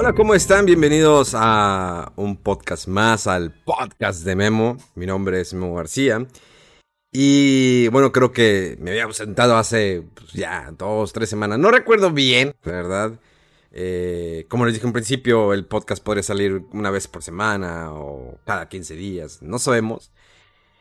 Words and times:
Hola, 0.00 0.12
¿cómo 0.12 0.36
están? 0.36 0.64
Bienvenidos 0.64 1.32
a 1.34 2.12
un 2.14 2.36
podcast 2.36 2.86
más, 2.86 3.26
al 3.26 3.50
podcast 3.50 4.22
de 4.22 4.36
Memo. 4.36 4.76
Mi 4.94 5.06
nombre 5.06 5.40
es 5.40 5.52
Memo 5.52 5.74
García. 5.74 6.24
Y 7.10 7.88
bueno, 7.88 8.12
creo 8.12 8.30
que 8.30 8.76
me 8.78 8.90
había 8.90 9.06
ausentado 9.06 9.56
hace 9.56 10.04
pues, 10.14 10.34
ya 10.34 10.72
dos, 10.78 11.12
tres 11.12 11.28
semanas. 11.28 11.58
No 11.58 11.72
recuerdo 11.72 12.12
bien, 12.12 12.54
la 12.62 12.72
verdad. 12.72 13.20
Eh, 13.72 14.46
como 14.48 14.66
les 14.66 14.74
dije 14.74 14.86
en 14.86 14.92
principio, 14.92 15.52
el 15.52 15.66
podcast 15.66 16.00
podría 16.00 16.22
salir 16.22 16.62
una 16.70 16.92
vez 16.92 17.08
por 17.08 17.24
semana 17.24 17.92
o 17.92 18.38
cada 18.46 18.68
15 18.68 18.94
días. 18.94 19.42
No 19.42 19.58
sabemos. 19.58 20.12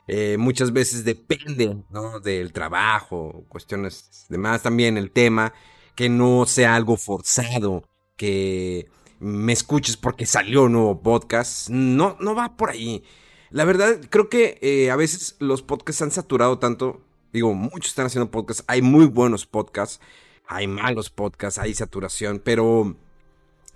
Eh, 0.07 0.37
muchas 0.37 0.71
veces 0.73 1.05
depende 1.05 1.75
¿no? 1.89 2.19
del 2.19 2.53
trabajo, 2.53 3.45
cuestiones 3.49 4.27
demás. 4.29 4.61
También 4.61 4.95
el 4.95 5.09
tema, 5.09 5.53
que 5.95 6.07
no 6.07 6.45
sea 6.45 6.75
algo 6.75 6.97
forzado, 6.97 7.83
que 8.15 8.91
me 9.19 9.53
escuches 9.53 9.97
porque 9.97 10.25
salió 10.25 10.63
un 10.63 10.73
nuevo 10.73 11.01
podcast. 11.01 11.69
No, 11.69 12.17
no 12.19 12.35
va 12.35 12.55
por 12.55 12.69
ahí. 12.69 13.03
La 13.49 13.65
verdad, 13.65 13.99
creo 14.09 14.29
que 14.29 14.59
eh, 14.61 14.91
a 14.91 14.95
veces 14.95 15.35
los 15.39 15.61
podcasts 15.61 16.01
han 16.01 16.11
saturado 16.11 16.59
tanto. 16.59 17.01
Digo, 17.33 17.53
muchos 17.53 17.87
están 17.87 18.05
haciendo 18.05 18.31
podcasts. 18.31 18.63
Hay 18.67 18.81
muy 18.81 19.05
buenos 19.05 19.45
podcasts. 19.45 19.99
Hay 20.47 20.67
malos 20.67 21.09
podcasts. 21.09 21.59
Hay 21.59 21.73
saturación. 21.73 22.41
Pero 22.43 22.95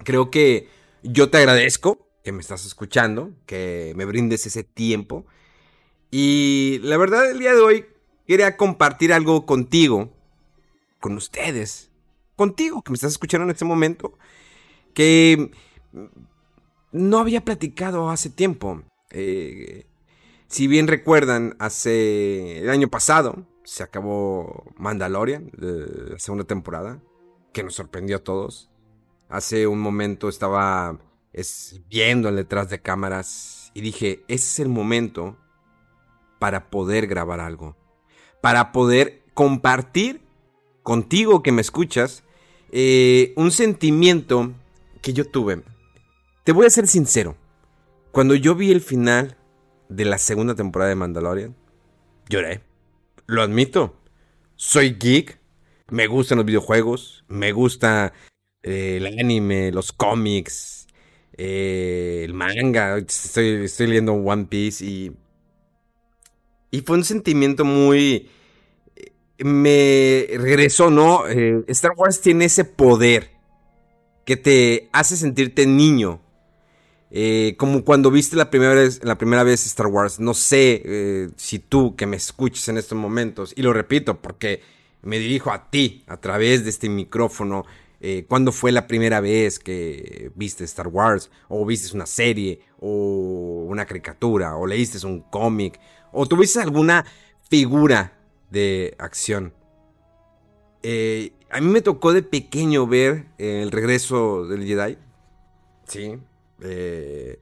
creo 0.03 0.29
que 0.29 0.69
yo 1.03 1.29
te 1.29 1.39
agradezco 1.39 2.07
que 2.23 2.31
me 2.31 2.41
estás 2.41 2.65
escuchando. 2.65 3.31
Que 3.45 3.93
me 3.95 4.05
brindes 4.05 4.45
ese 4.45 4.63
tiempo. 4.63 5.25
Y 6.11 6.79
la 6.83 6.97
verdad, 6.97 7.29
el 7.29 7.39
día 7.39 7.53
de 7.53 7.61
hoy 7.61 7.85
quería 8.27 8.57
compartir 8.57 9.13
algo 9.13 9.45
contigo. 9.45 10.13
Con 10.99 11.15
ustedes. 11.15 11.89
Contigo 12.35 12.83
que 12.83 12.91
me 12.91 12.95
estás 12.95 13.11
escuchando 13.13 13.45
en 13.45 13.51
este 13.51 13.65
momento 13.65 14.17
que 14.93 15.51
no 16.91 17.19
había 17.19 17.43
platicado 17.43 18.09
hace 18.09 18.29
tiempo. 18.29 18.83
Eh, 19.11 19.85
si 20.47 20.67
bien 20.67 20.87
recuerdan, 20.87 21.55
hace 21.59 22.59
el 22.59 22.69
año 22.69 22.89
pasado 22.89 23.45
se 23.63 23.83
acabó 23.83 24.65
Mandalorian, 24.77 25.51
la 25.53 26.19
segunda 26.19 26.45
temporada, 26.45 27.01
que 27.53 27.63
nos 27.63 27.75
sorprendió 27.75 28.17
a 28.17 28.23
todos. 28.23 28.69
Hace 29.29 29.67
un 29.67 29.79
momento 29.79 30.27
estaba 30.27 30.99
viendo 31.89 32.31
detrás 32.31 32.69
de 32.69 32.81
cámaras 32.81 33.71
y 33.73 33.81
dije, 33.81 34.23
ese 34.27 34.47
es 34.47 34.59
el 34.59 34.69
momento 34.69 35.37
para 36.39 36.69
poder 36.69 37.07
grabar 37.07 37.39
algo, 37.39 37.77
para 38.41 38.71
poder 38.71 39.23
compartir 39.33 40.21
contigo 40.83 41.43
que 41.43 41.51
me 41.51 41.61
escuchas 41.61 42.23
eh, 42.71 43.33
un 43.37 43.51
sentimiento 43.51 44.51
que 45.01 45.13
yo 45.13 45.25
tuve. 45.25 45.63
Te 46.43 46.51
voy 46.51 46.65
a 46.65 46.69
ser 46.69 46.87
sincero. 46.87 47.35
Cuando 48.11 48.35
yo 48.35 48.55
vi 48.55 48.71
el 48.71 48.81
final 48.81 49.37
de 49.89 50.05
la 50.05 50.17
segunda 50.17 50.55
temporada 50.55 50.89
de 50.89 50.95
Mandalorian, 50.95 51.55
lloré. 52.29 52.61
Lo 53.25 53.41
admito. 53.41 53.95
Soy 54.55 54.97
geek. 54.99 55.39
Me 55.89 56.07
gustan 56.07 56.37
los 56.37 56.45
videojuegos. 56.45 57.23
Me 57.27 57.51
gusta 57.51 58.13
eh, 58.63 58.97
el 58.97 59.07
anime, 59.07 59.71
los 59.71 59.91
cómics, 59.91 60.87
eh, 61.37 62.21
el 62.23 62.33
manga. 62.33 62.97
Estoy, 62.97 63.67
leyendo 63.79 64.13
One 64.13 64.45
Piece 64.45 64.85
y. 64.85 65.11
Y 66.71 66.81
fue 66.81 66.97
un 66.97 67.03
sentimiento 67.03 67.65
muy. 67.65 68.29
Me 69.39 70.27
regresó, 70.37 70.89
¿no? 70.89 71.27
Eh, 71.27 71.63
Star 71.67 71.91
Wars 71.97 72.21
tiene 72.21 72.45
ese 72.45 72.63
poder 72.63 73.40
que 74.31 74.37
te 74.37 74.89
hace 74.93 75.17
sentirte 75.17 75.65
niño. 75.65 76.21
Eh, 77.09 77.55
como 77.57 77.83
cuando 77.83 78.09
viste 78.11 78.37
la 78.37 78.49
primera 78.49 78.73
vez, 78.73 79.03
la 79.03 79.17
primera 79.17 79.43
vez 79.43 79.65
Star 79.65 79.87
Wars. 79.87 80.21
No 80.21 80.33
sé 80.33 80.81
eh, 80.85 81.29
si 81.35 81.59
tú 81.59 81.97
que 81.97 82.05
me 82.05 82.15
escuches 82.15 82.69
en 82.69 82.77
estos 82.77 82.97
momentos, 82.97 83.51
y 83.57 83.61
lo 83.61 83.73
repito 83.73 84.21
porque 84.21 84.61
me 85.01 85.19
dirijo 85.19 85.51
a 85.51 85.69
ti 85.69 86.05
a 86.07 86.15
través 86.15 86.63
de 86.63 86.69
este 86.69 86.87
micrófono. 86.87 87.65
Eh, 87.99 88.23
¿Cuándo 88.29 88.53
fue 88.53 88.71
la 88.71 88.87
primera 88.87 89.19
vez 89.19 89.59
que 89.59 90.31
viste 90.35 90.63
Star 90.63 90.87
Wars? 90.87 91.29
¿O 91.49 91.65
viste 91.65 91.93
una 91.93 92.05
serie? 92.05 92.61
¿O 92.79 93.65
una 93.67 93.85
caricatura? 93.85 94.55
¿O 94.55 94.65
leíste 94.65 95.05
un 95.05 95.23
cómic? 95.23 95.77
¿O 96.13 96.25
tuviste 96.25 96.61
alguna 96.61 97.03
figura 97.49 98.17
de 98.49 98.95
acción? 98.97 99.53
Eh, 100.83 101.33
a 101.51 101.59
mí 101.59 101.67
me 101.67 101.81
tocó 101.81 102.13
de 102.13 102.23
pequeño 102.23 102.87
ver 102.87 103.25
el 103.37 103.71
regreso 103.71 104.47
del 104.47 104.65
Jedi. 104.65 104.97
Sí. 105.85 106.17
Eh, 106.61 107.39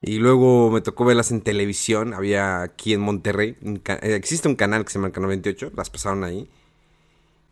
y 0.00 0.18
luego 0.18 0.70
me 0.70 0.80
tocó 0.80 1.04
verlas 1.04 1.32
en 1.32 1.40
televisión. 1.40 2.14
Había 2.14 2.62
aquí 2.62 2.94
en 2.94 3.00
Monterrey. 3.00 3.56
Eh, 3.62 4.14
existe 4.14 4.48
un 4.48 4.54
canal 4.54 4.84
que 4.84 4.92
se 4.92 4.98
llama 4.98 5.12
Canal 5.12 5.30
28. 5.30 5.72
Las 5.76 5.90
pasaron 5.90 6.22
ahí. 6.22 6.48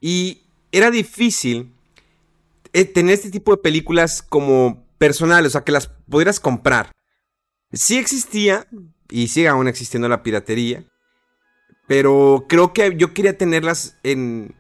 Y 0.00 0.42
era 0.70 0.90
difícil 0.90 1.74
tener 2.72 3.14
este 3.14 3.30
tipo 3.30 3.50
de 3.50 3.60
películas 3.60 4.22
como 4.22 4.86
personales. 4.98 5.48
O 5.48 5.52
sea, 5.52 5.64
que 5.64 5.72
las 5.72 5.88
pudieras 5.88 6.38
comprar. 6.38 6.92
Sí 7.72 7.98
existía. 7.98 8.68
Y 9.10 9.28
sigue 9.28 9.48
aún 9.48 9.66
existiendo 9.66 10.08
la 10.08 10.22
piratería. 10.22 10.84
Pero 11.88 12.46
creo 12.48 12.72
que 12.72 12.94
yo 12.96 13.14
quería 13.14 13.36
tenerlas 13.36 13.96
en 14.04 14.54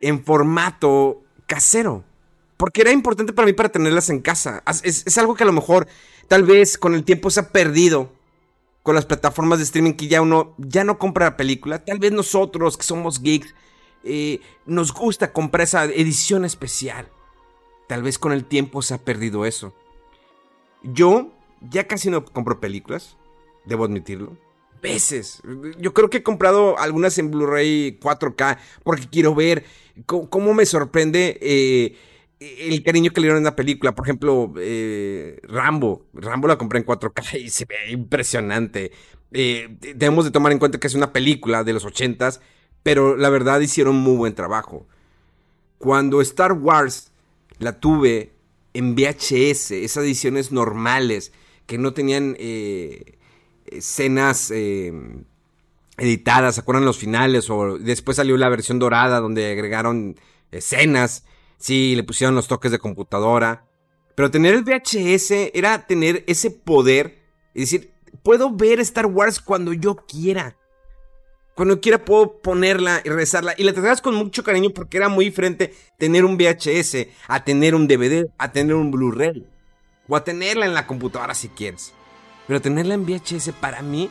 en 0.00 0.24
formato 0.24 1.22
casero. 1.46 2.04
Porque 2.56 2.82
era 2.82 2.92
importante 2.92 3.32
para 3.32 3.46
mí 3.46 3.52
para 3.52 3.70
tenerlas 3.70 4.10
en 4.10 4.20
casa. 4.20 4.62
Es, 4.82 5.18
algo 5.18 5.34
que 5.34 5.44
a 5.44 5.46
lo 5.46 5.52
mejor 5.52 5.86
tal 6.28 6.44
vez 6.44 6.76
con 6.76 6.94
el 6.94 7.04
tiempo 7.04 7.30
se 7.30 7.40
ha 7.40 7.48
perdido 7.50 8.12
con 8.82 8.94
las 8.94 9.06
plataformas 9.06 9.58
de 9.58 9.64
streaming 9.64 9.92
que 9.92 10.08
ya 10.08 10.22
uno 10.22 10.54
ya 10.58 10.84
no 10.84 10.98
compra 10.98 11.26
la 11.26 11.36
película. 11.36 11.84
Tal 11.84 11.98
vez 11.98 12.12
nosotros 12.12 12.76
que 12.76 12.82
somos 12.82 13.22
geeks 13.22 13.54
eh, 14.04 14.40
nos 14.66 14.92
gusta 14.92 15.32
comprar 15.32 15.62
esa 15.62 15.84
edición 15.84 16.44
especial. 16.44 17.08
Tal 17.88 18.02
vez 18.02 18.18
con 18.18 18.32
el 18.32 18.44
tiempo 18.44 18.82
se 18.82 18.94
ha 18.94 18.98
perdido 18.98 19.46
eso. 19.46 19.74
Yo 20.82 21.30
ya 21.60 21.86
casi 21.86 22.10
no 22.10 22.24
compro 22.24 22.60
películas, 22.60 23.16
debo 23.64 23.84
admitirlo 23.84 24.36
veces. 24.80 25.42
Yo 25.78 25.94
creo 25.94 26.10
que 26.10 26.18
he 26.18 26.22
comprado 26.22 26.78
algunas 26.78 27.18
en 27.18 27.30
Blu-ray 27.30 27.98
4K 28.00 28.58
porque 28.82 29.08
quiero 29.08 29.34
ver 29.34 29.64
cómo, 30.06 30.54
me 30.54 30.66
sorprende 30.66 31.38
eh, 31.40 31.96
el 32.40 32.82
cariño 32.82 33.12
que 33.12 33.20
le 33.20 33.26
dieron 33.26 33.38
en 33.38 33.44
la 33.44 33.56
película. 33.56 33.94
Por 33.94 34.06
ejemplo, 34.06 34.52
eh, 34.58 35.40
Rambo. 35.44 36.06
Rambo 36.14 36.48
la 36.48 36.58
compré 36.58 36.78
en 36.80 36.86
4K 36.86 37.40
y 37.44 37.50
se 37.50 37.64
ve 37.64 37.76
impresionante. 37.90 38.92
Eh, 39.32 39.76
debemos 39.80 40.24
de 40.24 40.30
tomar 40.30 40.52
en 40.52 40.58
cuenta 40.58 40.78
que 40.78 40.86
es 40.86 40.94
una 40.94 41.12
película 41.12 41.62
de 41.62 41.72
los 41.72 41.86
80s, 41.86 42.40
pero 42.82 43.16
la 43.16 43.30
verdad 43.30 43.60
hicieron 43.60 43.96
muy 43.96 44.16
buen 44.16 44.34
trabajo. 44.34 44.86
Cuando 45.78 46.20
Star 46.20 46.52
Wars 46.52 47.12
la 47.58 47.78
tuve 47.78 48.32
en 48.74 48.94
VHS, 48.94 49.72
esas 49.72 50.04
ediciones 50.04 50.52
normales 50.52 51.32
que 51.66 51.78
no 51.78 51.92
tenían 51.92 52.36
escenas 53.70 54.50
eh, 54.50 54.92
editadas, 55.96 56.54
¿se 56.54 56.60
acuerdan 56.60 56.84
los 56.84 56.98
finales? 56.98 57.48
O 57.50 57.78
después 57.78 58.16
salió 58.16 58.36
la 58.36 58.48
versión 58.48 58.78
dorada 58.78 59.20
donde 59.20 59.52
agregaron 59.52 60.16
escenas, 60.50 61.24
sí, 61.58 61.94
le 61.94 62.04
pusieron 62.04 62.34
los 62.34 62.48
toques 62.48 62.72
de 62.72 62.78
computadora. 62.78 63.66
Pero 64.14 64.30
tener 64.30 64.54
el 64.54 64.64
VHS 64.64 65.52
era 65.54 65.86
tener 65.86 66.24
ese 66.26 66.50
poder 66.50 67.22
y 67.54 67.60
decir, 67.60 67.92
puedo 68.22 68.50
ver 68.50 68.80
Star 68.80 69.06
Wars 69.06 69.40
cuando 69.40 69.72
yo 69.72 69.96
quiera. 69.96 70.56
Cuando 71.54 71.80
quiera 71.80 72.04
puedo 72.04 72.40
ponerla 72.40 73.02
y 73.04 73.10
rezarla. 73.10 73.54
Y 73.56 73.64
la 73.64 73.72
tratas 73.72 74.00
con 74.00 74.14
mucho 74.14 74.42
cariño 74.42 74.70
porque 74.70 74.96
era 74.96 75.08
muy 75.08 75.26
diferente 75.26 75.74
tener 75.98 76.24
un 76.24 76.36
VHS 76.36 77.08
a 77.28 77.44
tener 77.44 77.74
un 77.74 77.86
DVD, 77.86 78.26
a 78.38 78.52
tener 78.52 78.74
un 78.74 78.90
Blu-ray. 78.90 79.46
O 80.08 80.16
a 80.16 80.24
tenerla 80.24 80.66
en 80.66 80.74
la 80.74 80.86
computadora 80.86 81.34
si 81.34 81.48
quieres. 81.48 81.92
Pero 82.50 82.60
tenerla 82.60 82.94
en 82.94 83.06
VHS 83.06 83.52
para 83.60 83.80
mí 83.80 84.10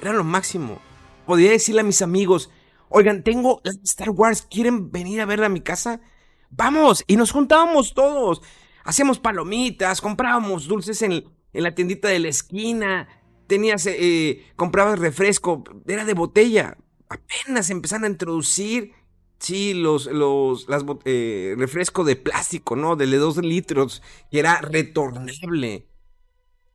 era 0.00 0.12
lo 0.12 0.22
máximo. 0.22 0.78
Podía 1.26 1.50
decirle 1.50 1.80
a 1.80 1.84
mis 1.84 2.00
amigos, 2.00 2.48
oigan, 2.88 3.24
tengo 3.24 3.60
Star 3.82 4.10
Wars, 4.10 4.46
¿quieren 4.48 4.92
venir 4.92 5.20
a 5.20 5.26
verla 5.26 5.46
a 5.46 5.48
mi 5.48 5.62
casa? 5.62 6.00
Vamos, 6.48 7.02
y 7.08 7.16
nos 7.16 7.32
juntábamos 7.32 7.92
todos. 7.92 8.40
Hacíamos 8.84 9.18
palomitas, 9.18 10.00
comprábamos 10.00 10.68
dulces 10.68 11.02
en, 11.02 11.24
la 11.52 11.74
tiendita 11.74 12.06
de 12.06 12.20
la 12.20 12.28
esquina, 12.28 13.08
tenías, 13.48 13.84
eh, 13.86 14.44
comprabas 14.54 15.00
refresco, 15.00 15.64
era 15.84 16.04
de 16.04 16.14
botella. 16.14 16.78
Apenas 17.08 17.68
empezaron 17.68 18.04
a 18.04 18.10
introducir, 18.10 18.92
sí, 19.40 19.74
los, 19.74 20.06
los, 20.06 20.68
las, 20.68 20.84
eh, 21.04 21.56
refresco 21.58 22.04
de 22.04 22.14
plástico, 22.14 22.76
¿no? 22.76 22.94
De 22.94 23.08
2 23.08 23.38
litros, 23.38 24.04
que 24.30 24.38
era 24.38 24.60
retornable. 24.60 25.88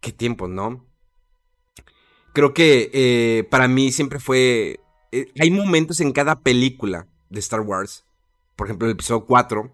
Qué 0.01 0.11
tiempo, 0.11 0.49
¿no? 0.49 0.86
Creo 2.37 2.53
que 2.53 2.91
eh, 2.93 3.45
para 3.45 3.67
mí 3.67 3.91
siempre 3.91 4.19
fue... 4.19 4.79
hay 5.39 5.49
momentos 5.49 6.01
en 6.01 6.11
cada 6.11 6.41
película 6.41 7.07
de 7.31 7.39
Star 7.39 7.61
Wars. 7.61 8.05
Por 8.55 8.67
ejemplo, 8.67 8.87
el 8.87 8.93
episodio 8.93 9.25
4, 9.25 9.71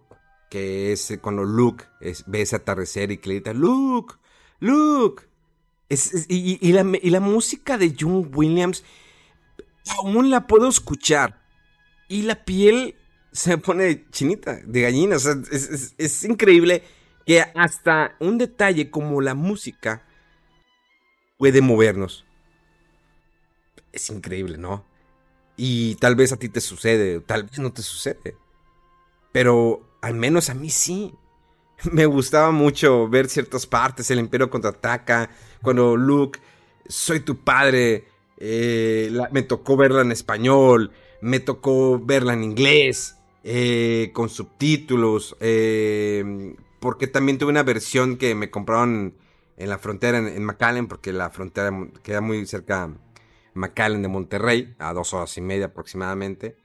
que 0.50 0.94
es 0.94 1.20
cuando 1.22 1.44
Luke 1.44 1.84
ve 2.26 2.42
ese 2.42 2.56
atardecer 2.56 3.12
y 3.12 3.18
que 3.18 3.28
le 3.28 3.36
grita, 3.36 3.52
Luke, 3.52 4.16
Luke. 4.62 5.24
y, 5.90 6.72
la, 6.72 7.20
música 7.20 7.78
de 7.78 7.98
John 8.00 8.32
Williams, 8.34 8.86
aún 9.98 10.30
la 10.30 10.48
puedo 10.48 10.70
escuchar. 10.70 11.44
Y 12.08 12.22
la 12.22 12.46
piel 12.46 12.96
se 13.34 13.58
pone 13.58 14.10
chinita, 14.10 14.62
de 14.66 14.82
gallina. 14.84 15.18
es, 15.18 16.24
increíble 16.24 16.82
que 17.26 17.42
hasta 17.42 18.16
un 18.22 18.38
detalle 18.38 18.90
como 18.90 19.20
la 19.20 19.34
música 19.34 20.08
puede 21.38 21.60
movernos. 21.62 22.26
Es 23.94 24.10
increíble, 24.10 24.58
¿no? 24.58 24.84
Y 25.56 25.96
tal 25.96 26.16
vez 26.16 26.34
a 26.34 26.38
ti 26.38 26.50
te 26.50 26.60
sucede, 26.60 27.20
tal 27.22 27.44
vez 27.44 27.60
no 27.60 27.72
te 27.72 27.84
sucede. 27.84 28.36
Pero 29.32 29.98
al 30.02 30.16
menos 30.16 30.50
a 30.50 30.56
mí 30.56 30.70
sí. 30.70 31.14
Me 31.92 32.06
gustaba 32.06 32.52
mucho 32.52 33.08
ver 33.08 33.30
ciertas 33.30 33.66
partes, 33.68 34.10
el 34.12 34.20
Imperio 34.20 34.50
contraataca, 34.50 35.30
cuando 35.62 35.96
Luke, 35.96 36.40
soy 36.88 37.20
tu 37.22 37.38
padre, 37.38 38.06
eh, 38.38 39.12
me 39.32 39.44
tocó 39.44 39.78
verla 39.78 40.02
en 40.02 40.12
español, 40.12 40.92
me 41.22 41.40
tocó 41.40 42.00
verla 42.00 42.34
en 42.34 42.44
inglés, 42.44 43.18
eh, 43.44 44.12
con 44.14 44.30
subtítulos, 44.30 45.36
eh, 45.40 46.56
porque 46.80 47.08
también 47.08 47.38
tuve 47.38 47.52
una 47.52 47.64
versión 47.64 48.18
que 48.18 48.36
me 48.36 48.50
compraron 48.50 49.16
en 49.58 49.70
la 49.70 49.78
frontera, 49.78 50.18
en, 50.18 50.28
en 50.28 50.44
McAllen, 50.44 50.88
porque 50.88 51.14
la 51.14 51.30
frontera 51.30 51.72
queda 52.02 52.22
muy 52.22 52.46
cerca 52.46 52.90
McAllen 53.54 54.02
de 54.02 54.08
Monterrey, 54.08 54.76
a 54.80 54.94
dos 54.94 55.14
horas 55.14 55.38
y 55.38 55.42
media 55.42 55.68
aproximadamente 55.68 56.58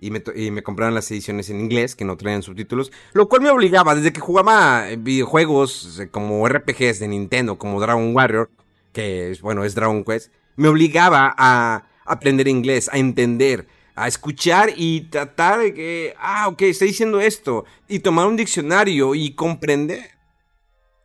y 0.00 0.10
me, 0.10 0.62
compraron 0.62 0.94
las 0.94 1.10
ediciones 1.10 1.50
en 1.50 1.60
inglés 1.60 1.96
que 1.96 2.04
no 2.04 2.16
traían 2.16 2.42
subtítulos, 2.42 2.92
lo 3.12 3.28
cual 3.28 3.42
me 3.42 3.50
obligaba, 3.50 3.94
desde 3.94 4.12
que 4.12 4.20
jugaba 4.20 4.86
videojuegos 4.96 5.98
eh, 6.00 6.08
como 6.08 6.46
RPGs 6.48 7.00
de 7.00 7.08
Nintendo, 7.08 7.58
como 7.58 7.80
Dragon 7.80 8.14
Warrior, 8.14 8.50
que 8.92 9.36
bueno, 9.42 9.64
es 9.64 9.74
Dragon 9.74 10.04
Quest, 10.04 10.32
me 10.56 10.68
obligaba 10.68 11.34
a 11.36 11.86
aprender 12.04 12.48
inglés, 12.48 12.88
a 12.92 12.98
entender, 12.98 13.66
a 13.96 14.06
escuchar 14.06 14.70
y 14.76 15.02
tratar 15.02 15.60
de 15.60 15.74
que, 15.74 16.14
ah, 16.18 16.48
ok, 16.48 16.62
está 16.62 16.84
diciendo 16.84 17.20
esto, 17.20 17.64
y 17.88 17.98
tomar 17.98 18.26
un 18.26 18.36
diccionario 18.36 19.14
y 19.14 19.34
comprender. 19.34 20.10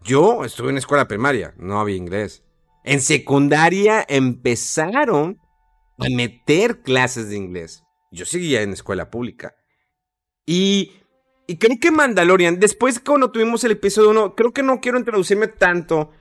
Yo 0.01 0.45
estuve 0.45 0.69
en 0.69 0.77
escuela 0.77 1.07
primaria, 1.07 1.53
no 1.57 1.79
había 1.79 1.95
inglés. 1.95 2.42
En 2.83 3.01
secundaria 3.01 4.05
empezaron 4.07 5.39
a 5.97 6.09
meter 6.09 6.81
clases 6.81 7.29
de 7.29 7.37
inglés. 7.37 7.83
Yo 8.11 8.25
seguía 8.25 8.61
en 8.61 8.73
escuela 8.73 9.09
pública. 9.09 9.55
Y, 10.45 10.91
y 11.47 11.57
creo 11.57 11.77
que 11.79 11.91
Mandalorian, 11.91 12.59
después 12.59 12.99
cuando 12.99 13.31
tuvimos 13.31 13.63
el 13.63 13.71
episodio 13.71 14.09
1, 14.11 14.35
creo 14.35 14.51
que 14.51 14.63
no 14.63 14.81
quiero 14.81 14.99
introducirme 14.99 15.47
tanto 15.47 16.11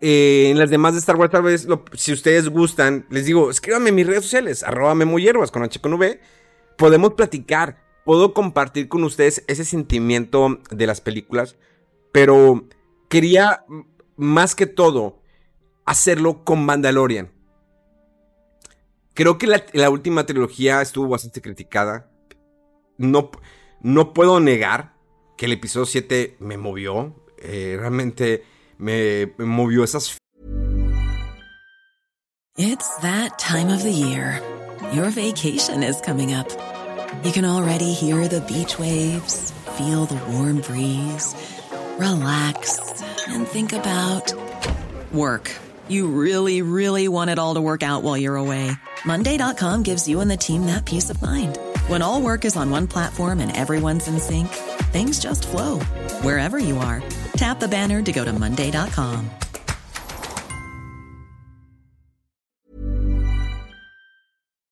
eh, 0.00 0.50
en 0.50 0.58
las 0.58 0.70
demás 0.70 0.94
de 0.94 1.00
Star 1.00 1.16
Wars. 1.16 1.30
Tal 1.30 1.42
vez, 1.42 1.66
si 1.94 2.12
ustedes 2.12 2.48
gustan, 2.48 3.06
les 3.10 3.24
digo, 3.24 3.50
escríbanme 3.50 3.90
en 3.90 3.94
mis 3.94 4.06
redes 4.06 4.24
sociales, 4.24 4.62
arroba 4.62 4.94
Hierbas 5.18 5.50
con 5.50 5.62
H 5.62 5.80
con 5.80 5.94
V. 5.94 6.20
Podemos 6.76 7.14
platicar, 7.14 7.78
puedo 8.04 8.34
compartir 8.34 8.88
con 8.88 9.04
ustedes 9.04 9.44
ese 9.46 9.64
sentimiento 9.64 10.60
de 10.70 10.86
las 10.86 11.00
películas, 11.00 11.56
pero 12.12 12.68
quería 13.08 13.64
más 14.16 14.54
que 14.54 14.66
todo 14.66 15.22
hacerlo 15.84 16.44
con 16.44 16.64
Mandalorian. 16.64 17.30
Creo 19.14 19.38
que 19.38 19.46
la, 19.46 19.90
última 19.90 20.26
trilogía 20.26 20.82
estuvo 20.82 21.08
bastante 21.08 21.40
criticada. 21.40 22.10
No, 22.98 23.30
no 23.80 24.12
puedo 24.12 24.40
negar 24.40 24.94
que 25.36 25.46
el 25.46 25.52
episodio 25.52 25.86
7 25.86 26.36
me 26.40 26.56
movió. 26.56 27.14
Eh, 27.38 27.76
realmente 27.78 28.44
me, 28.78 29.32
me 29.38 29.44
movió 29.44 29.84
esas. 29.84 30.18
It's 32.56 32.88
that 33.02 33.38
time 33.38 33.72
of 33.72 33.82
the 33.82 33.92
year. 33.92 34.40
Your 34.92 35.10
vacation 35.10 35.82
is 35.82 36.00
coming 36.00 36.34
up. 36.34 36.48
You 37.24 37.32
can 37.32 37.44
already 37.44 37.92
hear 37.92 38.28
the 38.28 38.40
beach 38.42 38.78
waves, 38.78 39.52
feel 39.76 40.06
the 40.06 40.20
warm 40.30 40.60
breeze, 40.60 41.34
relax, 41.98 42.78
and 43.28 43.46
think 43.48 43.72
about 43.72 44.32
work. 45.12 45.50
You 45.88 46.06
really, 46.08 46.62
really 46.62 47.08
want 47.08 47.30
it 47.30 47.38
all 47.38 47.54
to 47.54 47.60
work 47.60 47.82
out 47.82 48.02
while 48.02 48.16
you're 48.16 48.36
away. 48.36 48.70
Monday.com 49.04 49.82
gives 49.82 50.06
you 50.08 50.20
and 50.20 50.30
the 50.30 50.36
team 50.36 50.66
that 50.66 50.84
peace 50.84 51.10
of 51.10 51.20
mind. 51.20 51.58
When 51.88 52.00
all 52.00 52.22
work 52.22 52.44
is 52.44 52.56
on 52.56 52.70
one 52.70 52.86
platform 52.86 53.40
and 53.40 53.54
everyone's 53.54 54.08
in 54.08 54.18
sync, 54.20 54.48
things 54.92 55.18
just 55.18 55.46
flow 55.46 55.80
wherever 56.22 56.58
you 56.58 56.78
are. 56.78 57.02
Tap 57.36 57.58
the 57.60 57.68
banner 57.68 58.00
to 58.02 58.12
go 58.12 58.24
to 58.24 58.32
Monday.com. 58.32 59.28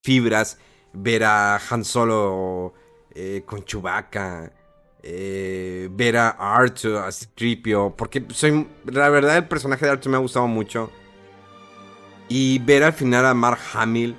Fibras, 0.04 0.56
ver 0.94 1.22
a 1.22 1.60
Han 1.70 1.84
Solo 1.84 2.72
eh, 3.14 3.42
con 3.46 3.62
Chewbacca, 3.62 4.50
eh, 5.02 5.88
ver 5.90 6.16
a 6.16 6.30
Arthur, 6.30 6.96
a 6.96 7.10
Tripio, 7.36 7.94
porque 7.96 8.24
soy, 8.30 8.66
la 8.86 9.08
verdad 9.10 9.36
el 9.36 9.46
personaje 9.46 9.84
de 9.84 9.92
Arthur 9.92 10.10
me 10.10 10.16
ha 10.16 10.20
gustado 10.20 10.48
mucho. 10.48 10.90
Y 12.34 12.61
ver 12.61 12.82
al 12.82 12.94
final 12.94 13.26
a 13.26 13.34
Mark 13.34 13.58
Hamill 13.75 14.17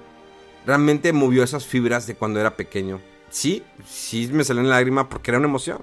realmente 0.68 1.12
movió 1.14 1.44
esas 1.44 1.66
fibras 1.66 2.06
de 2.06 2.14
cuando 2.14 2.40
era 2.40 2.56
pequeño. 2.56 3.02
Sí, 3.32 3.64
sí 3.88 4.30
me 4.32 4.44
salió 4.44 4.62
una 4.62 4.70
lágrima 4.70 5.10
porque 5.10 5.32
era 5.32 5.40
una 5.40 5.48
emoción. 5.48 5.80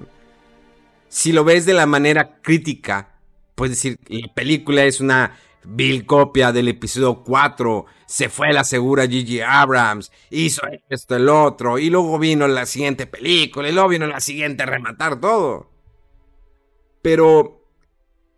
Si 1.08 1.32
lo 1.32 1.42
ves 1.42 1.66
de 1.66 1.72
la 1.72 1.86
manera 1.86 2.40
crítica, 2.40 3.16
puedes 3.56 3.76
decir, 3.76 3.98
la 4.06 4.32
película 4.32 4.84
es 4.84 5.00
una 5.00 5.36
vil 5.64 6.06
copia 6.06 6.52
del 6.52 6.68
episodio 6.68 7.24
4, 7.24 7.86
se 8.06 8.28
fue 8.28 8.52
la 8.52 8.62
segura 8.62 9.08
Gigi 9.08 9.40
Abrams, 9.40 10.12
hizo 10.30 10.62
esto, 10.88 11.16
el 11.16 11.28
otro, 11.28 11.80
y 11.80 11.90
luego 11.90 12.16
vino 12.20 12.46
la 12.46 12.64
siguiente 12.64 13.08
película, 13.08 13.68
y 13.68 13.72
luego 13.72 13.88
vino 13.88 14.06
la 14.06 14.20
siguiente 14.20 14.62
a 14.62 14.66
rematar 14.66 15.20
todo. 15.20 15.68
Pero 17.02 17.66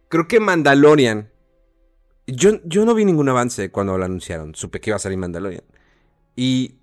creo 0.08 0.26
que 0.26 0.40
Mandalorian, 0.40 1.31
yo, 2.34 2.60
yo 2.64 2.84
no 2.84 2.94
vi 2.94 3.04
ningún 3.04 3.28
avance 3.28 3.70
cuando 3.70 3.96
lo 3.98 4.04
anunciaron, 4.04 4.54
supe 4.54 4.80
que 4.80 4.90
iba 4.90 4.96
a 4.96 5.00
salir 5.00 5.18
Mandalorian. 5.18 5.64
Y 6.36 6.76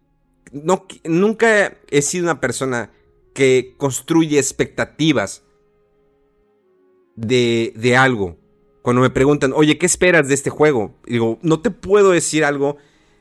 no, 0.51 0.85
nunca 1.03 1.77
he 1.89 2.01
sido 2.01 2.25
una 2.25 2.39
persona 2.39 2.91
que 3.33 3.75
construye 3.77 4.37
expectativas 4.37 5.43
de, 7.15 7.73
de 7.75 7.97
algo. 7.97 8.37
Cuando 8.81 9.01
me 9.01 9.09
preguntan, 9.09 9.53
oye, 9.53 9.77
¿qué 9.77 9.85
esperas 9.85 10.27
de 10.27 10.33
este 10.33 10.49
juego? 10.49 10.95
digo, 11.05 11.39
no 11.41 11.61
te 11.61 11.71
puedo 11.71 12.11
decir 12.11 12.45
algo 12.45 12.77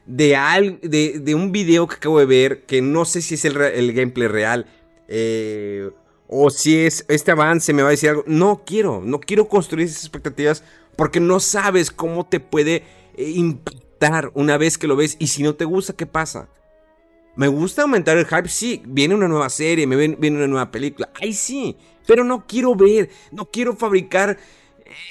de, 0.07 0.79
de, 0.83 1.19
de, 1.21 1.35
un 1.35 1.53
video 1.53 1.87
que 1.87 1.97
acabo 1.97 2.19
de 2.19 2.27
ver 2.27 2.65
que 2.65 2.81
no 2.81 3.05
sé 3.05 3.21
si 3.21 3.35
es 3.35 3.45
el, 3.45 3.61
el 3.61 3.93
gameplay 3.93 4.29
real. 4.29 4.67
Eh, 5.09 5.91
o 6.29 6.51
si 6.51 6.79
es 6.79 7.07
este 7.09 7.31
avance 7.31 7.73
me 7.73 7.83
va 7.83 7.89
a 7.89 7.93
decir 7.93 8.11
algo. 8.11 8.25
No 8.27 8.63
quiero, 8.65 9.03
no 9.05 9.19
quiero 9.21 9.49
construir 9.49 9.87
esas 9.87 10.05
expectativas 10.05 10.63
porque 10.99 11.21
no 11.21 11.39
sabes 11.39 11.93
cómo 11.93 12.27
te 12.27 12.41
puede 12.41 12.83
eh, 13.15 13.31
impactar 13.31 14.33
una 14.35 14.59
vez 14.59 14.79
que 14.79 14.89
lo 14.89 14.97
ves 14.97 15.17
y 15.21 15.29
si 15.29 15.45
no 15.45 15.55
te 15.55 15.65
gusta, 15.65 15.93
¿qué 15.93 16.07
pasa? 16.07 16.49
¿Me 17.37 17.47
gusta 17.47 17.83
aumentar 17.83 18.19
el 18.19 18.27
hype? 18.27 18.49
Sí, 18.49 18.83
viene 18.85 19.15
una 19.15 19.29
nueva 19.29 19.49
serie, 19.49 19.87
me 19.87 19.95
viene 19.95 20.39
una 20.39 20.49
nueva 20.49 20.73
película. 20.73 21.09
Ay, 21.15 21.35
sí, 21.35 21.77
pero 22.05 22.25
no 22.25 22.49
quiero 22.49 22.75
ver, 22.75 23.11
no 23.31 23.49
quiero 23.49 23.77
fabricar 23.77 24.39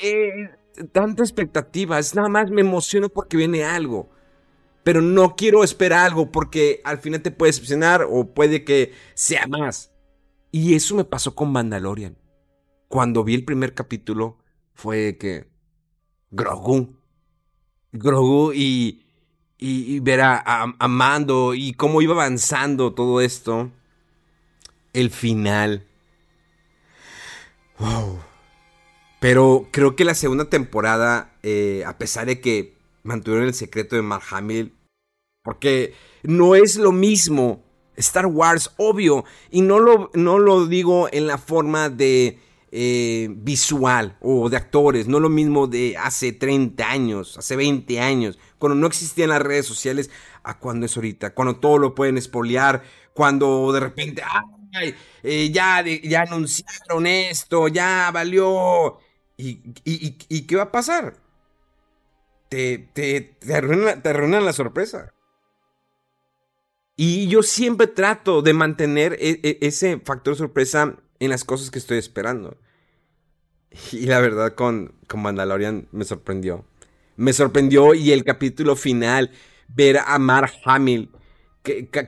eh, 0.03 0.50
tanta 0.91 1.24
expectativa. 1.24 1.98
Es 2.00 2.13
nada 2.13 2.27
más 2.27 2.51
me 2.51 2.60
emociono 2.60 3.08
porque 3.08 3.38
viene 3.38 3.63
algo. 3.63 4.10
Pero 4.84 5.01
no 5.01 5.38
quiero 5.38 5.63
esperar 5.63 6.06
algo 6.06 6.34
porque 6.34 6.82
al 6.84 6.98
final 6.98 7.22
te 7.22 7.32
puede 7.32 7.53
decepcionar 7.53 8.06
o 8.10 8.34
puede 8.34 8.65
que 8.65 8.91
sea 9.13 9.48
más. 9.48 9.94
Y 10.51 10.75
eso 10.75 10.96
me 10.96 11.06
pasó 11.06 11.34
con 11.34 11.53
Mandalorian. 11.53 12.17
Cuando 12.89 13.24
vi 13.24 13.36
el 13.36 13.46
primer 13.46 13.74
capítulo 13.74 14.39
fue 14.74 15.17
que 15.17 15.56
Grogu 16.31 16.98
Grogu 17.91 18.53
y, 18.53 19.03
y, 19.57 20.00
ver 20.00 20.22
a, 20.22 20.75
a, 20.77 20.88
Mando 20.88 21.53
y 21.53 21.74
cómo 21.74 22.01
iba 22.01 22.13
avanzando 22.13 22.93
todo 22.93 23.22
esto. 23.22 23.72
El 24.93 25.10
final. 25.10 25.86
Wow. 27.79 28.19
Pero 29.19 29.67
creo 29.72 29.96
que 29.96 30.05
la 30.05 30.15
segunda 30.15 30.46
temporada, 30.46 31.36
eh, 31.43 31.84
a 31.86 31.98
pesar 31.98 32.25
de 32.25 32.39
que 32.39 32.77
mantuvieron 33.03 33.48
el 33.48 33.53
secreto 33.53 33.96
de 33.96 34.01
Mark 34.01 34.24
Hamill, 34.31 34.74
porque 35.43 35.93
no 36.24 36.55
es 36.55 36.75
lo 36.75 36.91
mismo 36.91 37.63
Star 37.96 38.27
Wars, 38.27 38.72
obvio, 38.77 39.25
y 39.50 39.62
no 39.62 39.79
lo, 39.79 40.12
no 40.13 40.39
lo 40.39 40.67
digo 40.67 41.10
en 41.12 41.25
la 41.25 41.38
forma 41.38 41.89
de 41.89 42.39
eh, 42.79 43.27
visual 43.31 44.17
o 44.22 44.50
de 44.50 44.57
actores, 44.57 45.07
no 45.07 45.19
lo 45.19 45.29
mismo 45.29 45.65
de 45.65 45.98
hace 45.98 46.31
30 46.31 46.88
años, 46.88 47.38
hace 47.38 47.55
20 47.55 48.00
años, 48.00 48.38
cuando 48.60 48.75
no 48.75 48.86
existían 48.86 49.29
las 49.29 49.41
redes 49.41 49.65
sociales, 49.65 50.12
a 50.43 50.60
cuando 50.60 50.86
es 50.86 50.96
ahorita, 50.96 51.34
cuando 51.34 51.55
todo 51.55 51.79
lo 51.79 51.96
pueden 51.96 52.17
espolear, 52.17 52.84
cuando 53.13 53.74
de 53.74 53.79
repente, 53.79 54.22
eh, 55.24 55.50
ya, 55.51 55.84
ya 55.84 56.22
anunciaron 56.22 57.07
esto, 57.07 57.67
ya 57.67 58.12
valió, 58.13 59.00
¿Y, 59.38 59.62
y, 59.84 60.41
qué 60.48 60.55
va 60.55 60.63
a 60.63 60.72
pasar? 60.72 61.15
Te, 62.50 62.89
te, 62.93 63.22
te, 63.22 63.53
arruinan, 63.53 64.46
la 64.46 64.53
sorpresa. 64.53 65.13
Y 66.96 67.27
yo 67.27 67.43
siempre 67.43 67.86
trato 67.86 68.41
de 68.41 68.53
mantener 68.53 69.13
e, 69.19 69.39
e, 69.43 69.60
ese 69.62 70.00
factor 70.00 70.36
sorpresa 70.36 70.96
en 71.19 71.29
las 71.29 71.43
cosas 71.43 71.69
que 71.69 71.77
estoy 71.77 72.00
esperando. 72.00 72.57
Y 73.91 74.05
la 74.05 74.19
verdad 74.19 74.55
con, 74.55 74.93
con 75.07 75.21
Mandalorian 75.21 75.88
me 75.91 76.05
sorprendió. 76.05 76.65
Me 77.15 77.33
sorprendió 77.33 77.93
y 77.93 78.12
el 78.12 78.24
capítulo 78.24 78.75
final, 78.75 79.31
ver 79.67 79.97
a 79.97 80.17
Mark 80.19 80.51
Hamill 80.65 81.09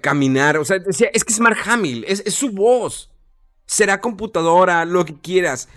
caminar. 0.01 0.57
O 0.57 0.65
sea, 0.65 0.79
decía, 0.79 1.09
es 1.13 1.23
que 1.23 1.33
es 1.33 1.39
Mark 1.39 1.57
Hamill, 1.65 2.05
es, 2.07 2.23
es 2.25 2.33
su 2.33 2.51
voz. 2.51 3.11
Será 3.65 4.01
computadora, 4.01 4.85
lo 4.85 5.05
que 5.05 5.19
quieras 5.19 5.67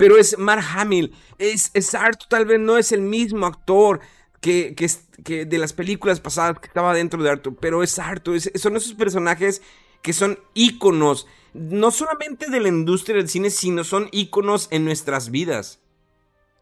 pero 0.00 0.16
es 0.16 0.38
Mark 0.38 0.64
Hamill. 0.74 1.12
Es, 1.36 1.70
es 1.74 1.94
tal 2.30 2.46
vez 2.46 2.58
no 2.58 2.78
es 2.78 2.90
el 2.90 3.02
mismo 3.02 3.44
actor 3.44 4.00
que, 4.40 4.74
que, 4.74 5.44
de 5.44 5.58
las 5.58 5.74
películas 5.74 6.20
pasadas 6.20 6.58
que 6.58 6.68
estaba 6.68 6.94
dentro 6.94 7.22
de 7.22 7.28
Arthur, 7.28 7.54
pero 7.60 7.82
es 7.82 7.98
Arthur. 7.98 8.40
son 8.40 8.76
esos 8.76 8.94
personajes 8.94 9.60
que 10.02 10.12
son 10.12 10.38
íconos, 10.54 11.26
no 11.52 11.90
solamente 11.90 12.50
de 12.50 12.60
la 12.60 12.68
industria 12.68 13.16
del 13.16 13.28
cine, 13.28 13.50
sino 13.50 13.84
son 13.84 14.08
íconos 14.12 14.68
en 14.70 14.84
nuestras 14.84 15.30
vidas. 15.30 15.80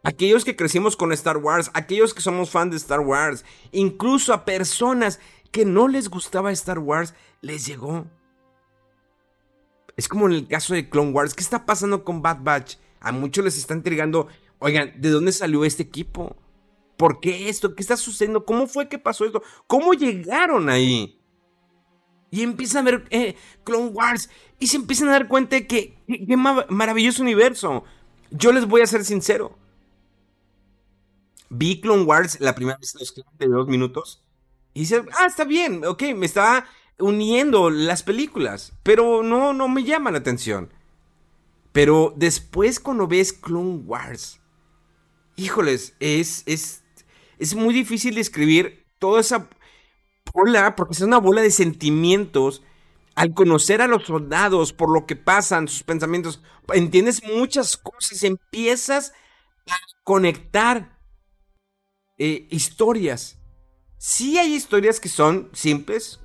Aquellos 0.05 0.45
que 0.45 0.57
crecimos 0.57 0.97
con 0.97 1.13
Star 1.13 1.39
Wars, 1.39 1.71
aquellos 1.75 2.15
que 2.15 2.23
somos 2.23 2.51
fans 2.51 2.71
de 2.71 2.77
Star 2.77 3.01
Wars, 3.01 3.45
incluso 3.73 4.33
a 4.33 4.45
personas 4.45 5.21
que 5.51 5.65
no 5.65 5.89
les 5.89 6.09
gustaba 6.09 6.53
Star 6.53 6.79
Wars, 6.79 7.15
les 7.41 7.67
llegó. 7.67 8.07
Es 9.97 10.09
como 10.09 10.27
en 10.27 10.35
el 10.35 10.47
caso 10.47 10.75
de 10.75 10.89
Clone 10.89 11.11
Wars. 11.11 11.35
¿Qué 11.35 11.43
está 11.43 11.67
pasando 11.67 12.05
con 12.05 12.23
Bad 12.23 12.39
Batch? 12.43 12.77
A 13.01 13.13
muchos 13.13 13.45
les 13.45 13.59
está 13.59 13.75
intrigando, 13.75 14.29
oigan, 14.61 14.95
¿de 15.01 15.11
dónde 15.11 15.33
salió 15.33 15.65
este 15.65 15.83
equipo? 15.83 16.37
¿Por 16.97 17.21
qué 17.21 17.49
esto? 17.49 17.75
¿Qué 17.75 17.83
está 17.83 17.97
sucediendo? 17.97 18.45
¿Cómo 18.45 18.67
fue 18.67 18.89
que 18.89 18.99
pasó 18.99 19.25
esto? 19.25 19.43
¿Cómo 19.67 19.95
llegaron 19.95 20.69
ahí? 20.69 21.18
Y 22.31 22.43
empiezan 22.43 22.87
a 22.87 22.91
ver 22.91 23.05
eh, 23.11 23.37
Clone 23.65 23.89
Wars 23.89 24.29
y 24.59 24.67
se 24.67 24.77
empiezan 24.77 25.09
a 25.09 25.13
dar 25.13 25.29
cuenta 25.29 25.57
de 25.57 25.67
que 25.67 25.97
qué 26.07 26.37
maravilloso 26.37 27.23
universo. 27.23 27.85
Yo 28.31 28.53
les 28.53 28.67
voy 28.67 28.83
a 28.83 28.87
ser 28.87 29.05
sincero. 29.05 29.57
Vi 31.49 31.81
Clone 31.81 32.03
Wars 32.03 32.39
la 32.41 32.55
primera 32.55 32.79
vez 32.79 32.95
de 33.39 33.47
dos 33.47 33.67
minutos 33.69 34.23
y 34.75 34.81
dice, 34.81 35.05
ah, 35.19 35.27
está 35.27 35.45
bien, 35.45 35.85
ok, 35.85 36.03
me 36.15 36.27
está 36.27 36.67
uniendo 36.99 37.71
las 37.71 38.03
películas, 38.03 38.73
pero 38.83 39.23
no, 39.23 39.53
no 39.53 39.69
me 39.69 39.85
llama 39.85 40.11
la 40.11 40.19
atención. 40.19 40.73
Pero 41.73 42.13
después 42.17 42.81
cuando 42.81 43.07
ves 43.07 43.33
Clone 43.33 43.83
Wars, 43.87 44.41
híjoles, 45.37 45.95
es, 46.01 46.43
es, 46.47 46.83
es 47.39 47.55
muy 47.55 47.73
difícil 47.73 48.15
describir 48.15 48.85
toda 48.99 49.21
esa 49.21 49.49
bola, 50.33 50.77
porque 50.77 50.95
es 50.95 51.01
una 51.01 51.19
bola 51.19 51.43
de 51.43 51.51
sentimientos. 51.51 52.63
Al 53.15 53.35
conocer 53.35 53.83
a 53.83 53.89
los 53.89 54.05
soldados, 54.05 54.73
por 54.73 54.93
lo 54.93 55.05
que 55.05 55.17
pasan, 55.17 55.67
sus 55.67 55.83
pensamientos, 55.83 56.41
entiendes 56.73 57.23
muchas 57.25 57.77
cosas, 57.77 58.23
empiezas 58.23 59.13
a 59.69 59.77
conectar 60.05 60.99
eh, 62.17 62.47
historias. 62.51 63.39
Sí 63.97 64.39
hay 64.39 64.55
historias 64.55 65.01
que 65.01 65.09
son 65.09 65.51
simples, 65.53 66.21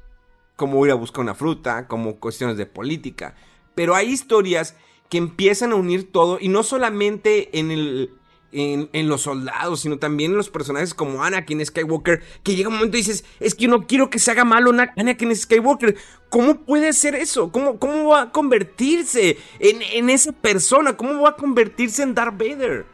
como 0.56 0.86
ir 0.86 0.92
a 0.92 0.96
buscar 0.96 1.22
una 1.22 1.34
fruta, 1.34 1.88
como 1.88 2.20
cuestiones 2.20 2.58
de 2.58 2.68
política, 2.68 3.36
pero 3.74 3.96
hay 3.96 4.10
historias 4.10 4.76
que 5.10 5.18
empiezan 5.18 5.72
a 5.72 5.76
unir 5.76 6.12
todo 6.12 6.38
y 6.40 6.48
no 6.48 6.64
solamente 6.64 7.60
en 7.60 7.72
el 7.72 8.12
en, 8.54 9.10
los 9.10 9.22
soldados, 9.22 9.82
sino 9.82 9.98
también 9.98 10.32
en 10.32 10.38
los 10.38 10.50
personajes 10.50 10.94
como 10.94 11.24
Anakin 11.24 11.66
Skywalker, 11.66 12.22
que 12.44 12.56
llega 12.56 12.70
un 12.70 12.76
momento 12.76 12.98
y 12.98 13.02
dices, 13.02 13.26
es 13.40 13.56
que 13.56 13.68
no 13.68 13.88
quiero 13.88 14.10
que 14.10 14.20
se 14.20 14.32
haga 14.32 14.46
malo 14.46 14.72
Anakin 14.96 15.36
Skywalker. 15.36 15.96
¿Cómo 16.30 16.62
puede 16.62 16.94
ser 16.94 17.16
eso? 17.16 17.52
¿Cómo, 17.52 17.80
cómo 17.80 18.10
va 18.10 18.22
a 18.22 18.32
convertirse 18.32 19.38
en, 19.60 20.10
esa 20.10 20.32
persona? 20.32 20.96
¿Cómo 20.96 21.22
va 21.22 21.30
a 21.30 21.36
convertirse 21.36 22.04
en 22.04 22.14
Darth 22.14 22.38
Vader? 22.38 22.86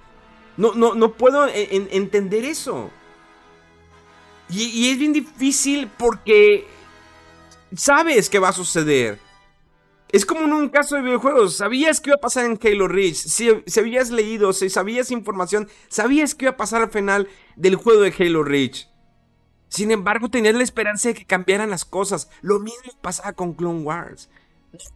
No, 0.57 0.73
no, 0.73 0.95
no 0.95 1.13
puedo 1.13 1.47
entender 1.47 2.43
eso. 2.45 2.89
Y, 4.49 4.63
y 4.63 4.89
es 4.89 4.97
bien 4.97 5.13
difícil 5.13 5.89
porque 5.97 6.67
sabes 7.75 8.29
que 8.29 8.39
va 8.39 8.49
a 8.49 8.53
suceder. 8.53 9.28
Es 10.11 10.25
como 10.25 10.41
en 10.41 10.53
un 10.53 10.69
caso 10.69 10.95
de 10.95 11.03
videojuegos. 11.03 11.57
Sabías 11.57 12.01
que 12.01 12.09
iba 12.09 12.15
a 12.15 12.21
pasar 12.21 12.45
en 12.45 12.59
Halo 12.61 12.87
Reach. 12.87 13.15
Si, 13.15 13.49
habías 13.79 14.09
leído, 14.09 14.53
si 14.53 14.69
sabías 14.69 15.11
información, 15.11 15.69
sabías 15.87 16.33
que 16.33 16.45
iba 16.45 16.53
a 16.53 16.57
pasar 16.57 16.81
al 16.81 16.89
final 16.89 17.27
del 17.55 17.75
juego 17.75 18.01
de 18.01 18.13
Halo 18.17 18.43
Reach. 18.43 18.87
Sin 19.67 19.91
embargo, 19.91 20.29
tenías 20.29 20.55
la 20.55 20.63
esperanza 20.63 21.09
de 21.09 21.13
que 21.13 21.25
cambiaran 21.25 21.69
las 21.69 21.85
cosas. 21.85 22.29
Lo 22.41 22.59
mismo 22.59 22.91
pasaba 23.01 23.33
con 23.33 23.53
Clone 23.53 23.81
Wars. 23.81 24.29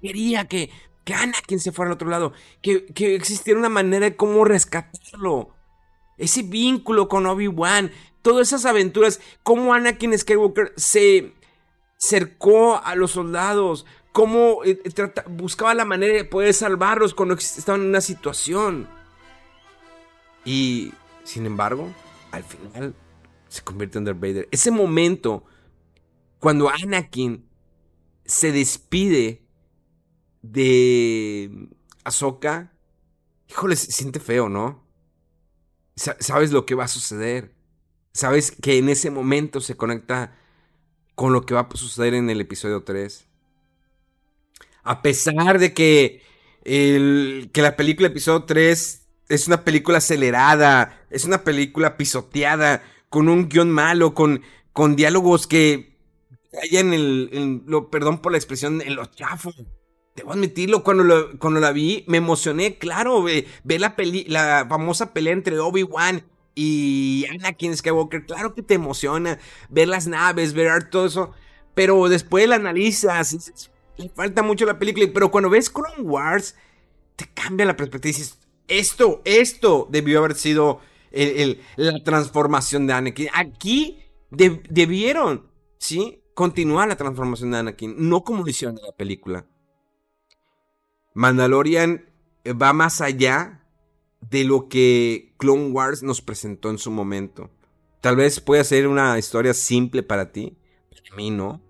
Quería 0.02 0.48
que, 0.48 0.72
que 1.04 1.14
Anakin 1.14 1.60
se 1.60 1.72
fuera 1.72 1.92
al 1.92 1.96
otro 1.96 2.10
lado. 2.10 2.34
Que, 2.64 2.88
que 2.88 3.14
existiera 3.14 3.60
una 3.60 3.70
manera 3.70 4.08
de 4.08 4.16
cómo 4.16 4.46
rescatarlo. 4.46 5.52
Ese 6.18 6.42
vínculo 6.42 7.08
con 7.08 7.28
Obi-Wan. 7.28 7.92
Todas 8.24 8.48
esas 8.48 8.66
aventuras. 8.66 9.22
Cómo 9.44 9.76
Anakin 9.76 10.18
Skywalker 10.18 10.74
se 10.76 11.36
cercó 11.98 12.84
a 12.84 12.96
los 12.96 13.12
soldados 13.12 13.86
cómo 14.14 14.64
eh, 14.64 14.80
buscaba 15.28 15.74
la 15.74 15.86
manera 15.86 16.14
de 16.14 16.24
poder 16.24 16.54
salvarlos 16.54 17.14
cuando 17.14 17.34
estaban 17.34 17.82
en 17.82 17.88
una 17.88 18.00
situación. 18.00 18.88
Y, 20.46 20.94
sin 21.24 21.46
embargo, 21.46 21.92
al 22.32 22.44
final 22.44 22.96
se 23.50 23.64
convierte 23.64 23.98
en 23.98 24.06
Darth 24.06 24.20
Vader. 24.20 24.48
Ese 24.52 24.72
momento, 24.72 25.44
cuando 26.40 26.70
Anakin 26.70 27.46
se 28.24 28.52
despide 28.52 29.42
de 30.44 31.70
Ahsoka, 32.04 32.72
híjole, 33.50 33.76
se 33.76 33.92
siente 33.92 34.20
feo, 34.20 34.48
¿no? 34.48 34.84
Sabes 35.96 36.52
lo 36.52 36.66
que 36.66 36.76
va 36.76 36.86
a 36.86 36.88
suceder. 36.88 37.56
Sabes 38.14 38.52
que 38.52 38.78
en 38.78 38.90
ese 38.90 39.10
momento 39.10 39.60
se 39.60 39.76
conecta 39.76 40.38
con 41.16 41.34
lo 41.34 41.46
que 41.46 41.56
va 41.56 41.62
a 41.62 41.78
suceder 41.78 42.14
en 42.14 42.30
el 42.30 42.42
episodio 42.42 42.84
3 42.84 43.33
a 44.84 45.02
pesar 45.02 45.60
de 45.60 45.74
que, 45.74 46.22
el, 46.64 47.50
que 47.54 47.62
la 47.62 47.76
película 47.76 48.08
episodio 48.08 48.44
3 48.44 49.02
es 49.30 49.48
una 49.48 49.64
película 49.64 49.98
acelerada, 49.98 51.06
es 51.10 51.26
una 51.26 51.44
película 51.44 51.98
pisoteada, 51.98 52.84
con 53.10 53.30
un 53.30 53.48
guion 53.48 53.70
malo, 53.70 54.14
con, 54.14 54.42
con 54.72 54.96
diálogos 54.96 55.48
que 55.48 55.94
en 56.72 56.94
el, 56.94 57.64
lo, 57.66 57.90
perdón 57.90 58.20
por 58.22 58.32
la 58.32 58.38
expresión, 58.38 58.82
en 58.82 58.96
los 58.96 59.12
chafos. 59.12 59.56
Debo 60.16 60.34
admitirlo, 60.34 60.84
cuando, 60.84 61.32
cuando 61.40 61.60
la 61.60 61.72
vi 61.72 62.06
me 62.08 62.18
emocioné, 62.18 62.78
claro, 62.78 63.24
ve, 63.24 63.48
la, 63.66 63.96
peli, 63.96 64.26
la 64.26 64.66
famosa 64.70 65.12
pelea 65.12 65.34
entre 65.34 65.58
Obi-Wan 65.60 66.24
y 66.54 67.26
Anakin 67.32 67.76
Skywalker, 67.76 68.26
claro 68.28 68.54
que 68.54 68.62
te 68.62 68.76
emociona 68.76 69.40
ver 69.70 69.88
las 69.88 70.06
naves, 70.06 70.54
ver 70.54 70.90
todo 70.90 71.08
eso, 71.08 71.32
pero 71.74 72.10
después 72.10 72.48
la 72.48 72.58
analizas, 72.58 73.72
le 73.98 74.10
falta 74.10 74.44
mucho 74.44 74.66
la 74.66 74.80
película, 74.80 75.08
pero 75.14 75.32
cuando 75.32 75.50
ves 75.50 75.70
Clone 75.70 76.02
Wars, 76.02 76.56
te 77.16 77.26
cambia 77.34 77.66
la 77.66 77.76
perspectiva 77.76 78.10
y 78.10 78.14
dices, 78.14 78.40
esto, 78.68 79.22
esto 79.26 79.88
debió 79.92 80.20
haber 80.20 80.36
sido 80.36 80.80
la 81.76 82.04
transformación 82.04 82.88
de 82.88 82.94
Anakin. 82.94 83.28
Aquí 83.34 84.00
debieron, 84.32 85.48
¿sí? 85.78 86.22
Continuar 86.34 86.88
la 86.88 86.96
transformación 86.96 87.52
de 87.52 87.58
Anakin, 87.58 87.96
no 87.98 88.24
como 88.24 88.44
lo 88.44 88.50
hicieron 88.50 88.78
en 88.80 88.86
la 88.86 88.94
película. 88.94 89.46
Mandalorian 91.14 92.06
va 92.60 92.74
más 92.74 93.02
allá 93.02 93.64
de 94.30 94.44
lo 94.44 94.68
que 94.68 95.36
Clone 95.38 95.70
Wars 95.70 96.02
nos 96.02 96.22
presentó 96.22 96.70
en 96.70 96.80
su 96.80 96.90
momento. 96.90 97.52
Tal 98.02 98.16
vez 98.16 98.40
pueda 98.40 98.64
ser 98.64 98.88
una 98.88 99.18
historia 99.20 99.54
simple 99.54 100.02
para 100.04 100.32
ti, 100.32 100.58
para 100.90 101.16
mí 101.16 101.30
no. 101.30 101.62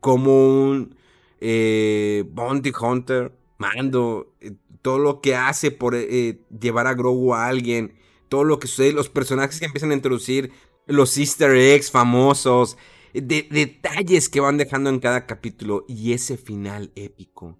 Como 0.00 0.64
un 0.64 0.96
eh, 1.40 2.24
Bounty 2.30 2.72
Hunter, 2.78 3.32
Mando, 3.58 4.34
eh, 4.40 4.52
todo 4.82 4.98
lo 4.98 5.20
que 5.20 5.36
hace 5.36 5.70
por 5.70 5.94
eh, 5.94 6.40
llevar 6.58 6.86
a 6.86 6.94
Grogu 6.94 7.34
a 7.34 7.46
alguien, 7.46 7.94
todo 8.28 8.44
lo 8.44 8.58
que 8.58 8.68
sucede, 8.68 8.92
los 8.92 9.08
personajes 9.08 9.58
que 9.58 9.66
empiezan 9.66 9.90
a 9.90 9.94
introducir, 9.94 10.52
los 10.86 11.16
easter 11.18 11.54
eggs 11.54 11.90
famosos, 11.90 12.76
de, 13.12 13.46
detalles 13.50 14.28
que 14.28 14.40
van 14.40 14.56
dejando 14.56 14.90
en 14.90 15.00
cada 15.00 15.26
capítulo 15.26 15.84
y 15.88 16.12
ese 16.12 16.36
final 16.36 16.92
épico 16.94 17.58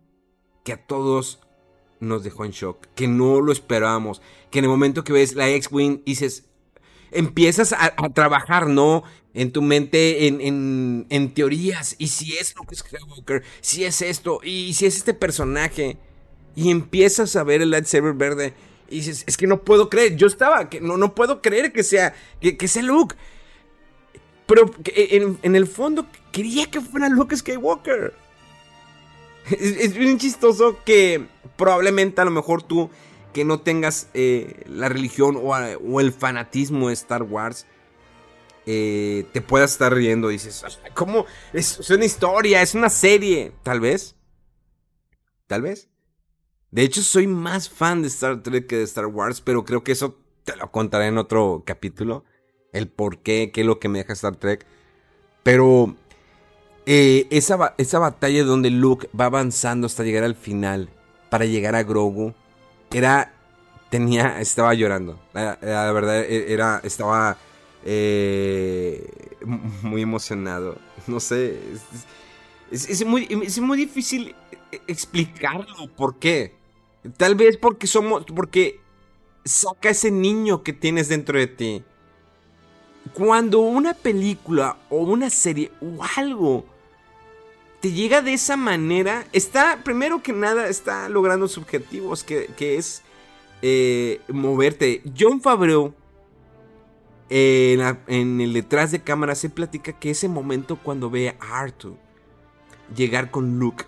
que 0.64 0.72
a 0.72 0.86
todos 0.86 1.40
nos 1.98 2.24
dejó 2.24 2.44
en 2.44 2.52
shock, 2.52 2.86
que 2.94 3.08
no 3.08 3.40
lo 3.40 3.52
esperábamos, 3.52 4.22
que 4.50 4.58
en 4.58 4.64
el 4.64 4.70
momento 4.70 5.04
que 5.04 5.12
ves 5.12 5.34
la 5.34 5.48
X-Wing 5.50 6.02
dices, 6.04 6.50
empiezas 7.10 7.72
a, 7.72 7.90
trabajar, 8.14 8.68
¿no? 8.68 9.02
En 9.32 9.52
tu 9.52 9.62
mente, 9.62 10.26
en, 10.26 11.06
en, 11.08 11.34
teorías, 11.34 11.94
y 11.98 12.08
si 12.08 12.36
es 12.36 12.54
Luke 12.56 12.74
Skywalker, 12.74 13.44
si 13.60 13.84
es 13.84 14.02
esto, 14.02 14.40
y 14.42 14.74
si 14.74 14.86
es 14.86 14.96
este 14.96 15.14
personaje, 15.14 15.98
y 16.56 16.70
empiezas 16.70 17.36
a 17.36 17.44
ver 17.44 17.62
el 17.62 17.70
lightsaber 17.70 18.14
verde, 18.14 18.54
y 18.88 18.96
dices, 18.96 19.22
es 19.28 19.36
que 19.36 19.46
no 19.46 19.62
puedo 19.62 19.88
creer, 19.88 20.16
yo 20.16 20.26
estaba, 20.26 20.68
que 20.68 20.80
no, 20.80 20.96
no 20.96 21.14
puedo 21.14 21.40
creer 21.42 21.72
que 21.72 21.84
sea, 21.84 22.12
que, 22.40 22.56
que 22.56 22.66
sea 22.66 22.82
Luke. 22.82 23.14
Pero 24.46 24.68
en, 24.84 25.38
en, 25.42 25.54
el 25.54 25.68
fondo 25.68 26.08
quería 26.32 26.68
que 26.68 26.80
fuera 26.80 27.08
Luke 27.08 27.36
Skywalker. 27.36 28.12
Es, 29.50 29.94
bien 29.94 30.18
chistoso 30.18 30.78
que 30.84 31.26
probablemente 31.56 32.20
a 32.20 32.24
lo 32.24 32.30
mejor 32.30 32.62
tú 32.62 32.90
que 33.32 33.44
no 33.44 33.60
tengas 33.60 34.08
eh, 34.14 34.64
la 34.66 34.88
religión 34.88 35.38
o, 35.40 36.00
el 36.00 36.12
fanatismo 36.12 36.88
de 36.88 36.94
Star 36.94 37.22
Wars, 37.22 37.66
eh, 38.72 39.26
te 39.32 39.40
puedas 39.40 39.72
estar 39.72 39.92
riendo. 39.92 40.28
Dices, 40.28 40.64
¿cómo? 40.94 41.26
Es, 41.52 41.90
una 41.90 42.04
historia, 42.04 42.62
es 42.62 42.74
una 42.74 42.88
serie. 42.88 43.52
Tal 43.64 43.80
vez. 43.80 44.14
Tal 45.48 45.62
vez. 45.62 45.88
De 46.70 46.82
hecho, 46.82 47.02
soy 47.02 47.26
más 47.26 47.68
fan 47.68 48.02
de 48.02 48.08
Star 48.08 48.44
Trek 48.44 48.68
que 48.68 48.76
de 48.76 48.84
Star 48.84 49.06
Wars, 49.06 49.40
pero 49.40 49.64
creo 49.64 49.82
que 49.82 49.90
eso 49.90 50.20
te 50.44 50.54
lo 50.54 50.70
contaré 50.70 51.06
en 51.06 51.18
otro 51.18 51.64
capítulo. 51.66 52.24
El 52.72 52.88
por 52.88 53.18
qué, 53.18 53.50
qué 53.52 53.62
es 53.62 53.66
lo 53.66 53.80
que 53.80 53.88
me 53.88 53.98
deja 53.98 54.12
Star 54.12 54.36
Trek. 54.36 54.64
Pero 55.42 55.96
eh, 56.86 57.26
esa, 57.30 57.74
esa 57.76 57.98
batalla 57.98 58.44
donde 58.44 58.70
Luke 58.70 59.08
va 59.18 59.24
avanzando 59.24 59.88
hasta 59.88 60.04
llegar 60.04 60.22
al 60.22 60.36
final 60.36 60.90
para 61.28 61.44
llegar 61.44 61.74
a 61.74 61.82
Grogu 61.82 62.34
era 62.92 63.32
tenía 63.90 64.40
estaba 64.40 64.72
llorando 64.74 65.20
la, 65.32 65.58
verdad 65.92 66.20
e, 66.22 66.52
era 66.52 66.80
estaba 66.84 67.36
eh, 67.84 69.36
muy 69.82 70.02
emocionado. 70.02 70.78
No 71.06 71.20
sé 71.20 71.58
es, 72.70 73.04
muy, 73.04 73.26
es 73.44 73.58
muy 73.60 73.78
difícil 73.78 74.34
explicarlo 74.86 75.88
por 75.96 76.18
qué 76.18 76.54
tal 77.16 77.34
vez 77.34 77.56
porque 77.56 77.86
somos 77.86 78.24
porque 78.34 78.80
saca 79.44 79.90
ese 79.90 80.10
niño 80.10 80.62
que 80.62 80.72
tienes 80.72 81.08
dentro 81.08 81.38
de 81.38 81.46
ti. 81.46 81.82
Cuando 83.14 83.60
una 83.60 83.94
película 83.94 84.76
o 84.90 84.98
una 84.98 85.30
serie 85.30 85.72
o 85.80 86.04
algo 86.16 86.66
te 87.80 87.90
llega 87.90 88.20
de 88.20 88.34
esa 88.34 88.58
manera, 88.58 89.26
está, 89.32 89.80
primero 89.82 90.22
que 90.22 90.34
nada, 90.34 90.68
está 90.68 91.08
logrando 91.08 91.48
sus 91.48 91.64
objetivos, 91.64 92.22
que, 92.22 92.50
es 92.58 93.02
eh, 93.62 94.20
moverte. 94.28 95.02
John 95.18 95.40
Favreau, 95.40 95.94
en, 97.30 98.40
el 98.40 98.52
detrás 98.52 98.90
de 98.90 99.00
cámara, 99.00 99.34
se 99.34 99.48
platica 99.48 99.92
que 99.92 100.10
ese 100.10 100.28
momento 100.28 100.76
cuando 100.76 101.10
ve 101.10 101.36
a 101.40 101.60
Arthur 101.60 101.94
llegar 102.94 103.30
con 103.30 103.58
Luke, 103.58 103.84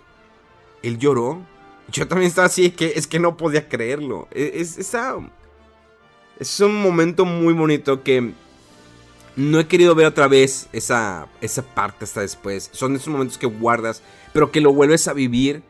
él 0.81 0.97
lloró. 0.97 1.41
Yo 1.91 2.07
también 2.07 2.29
estaba 2.29 2.47
así, 2.47 2.71
que 2.71 2.93
es 2.95 3.05
que 3.05 3.19
no 3.19 3.35
podía 3.35 3.67
creerlo. 3.67 4.27
E, 4.31 4.53
es, 4.55 4.77
es 6.39 6.59
un 6.61 6.81
momento 6.81 7.25
muy 7.25 7.53
bonito 7.53 8.01
que 8.01 8.33
no 9.35 9.59
he 9.59 9.67
querido 9.67 9.95
ver 9.95 10.05
otra 10.05 10.27
vez 10.27 10.69
esa, 10.71 11.27
esa 11.41 11.63
parte 11.63 12.05
hasta 12.05 12.21
después. 12.21 12.69
Son 12.71 12.95
esos 12.95 13.09
momentos 13.09 13.37
que 13.37 13.47
guardas, 13.47 14.01
pero 14.31 14.51
que 14.51 14.61
lo 14.61 14.73
vuelves 14.73 15.07
a 15.07 15.13
vivir 15.13 15.63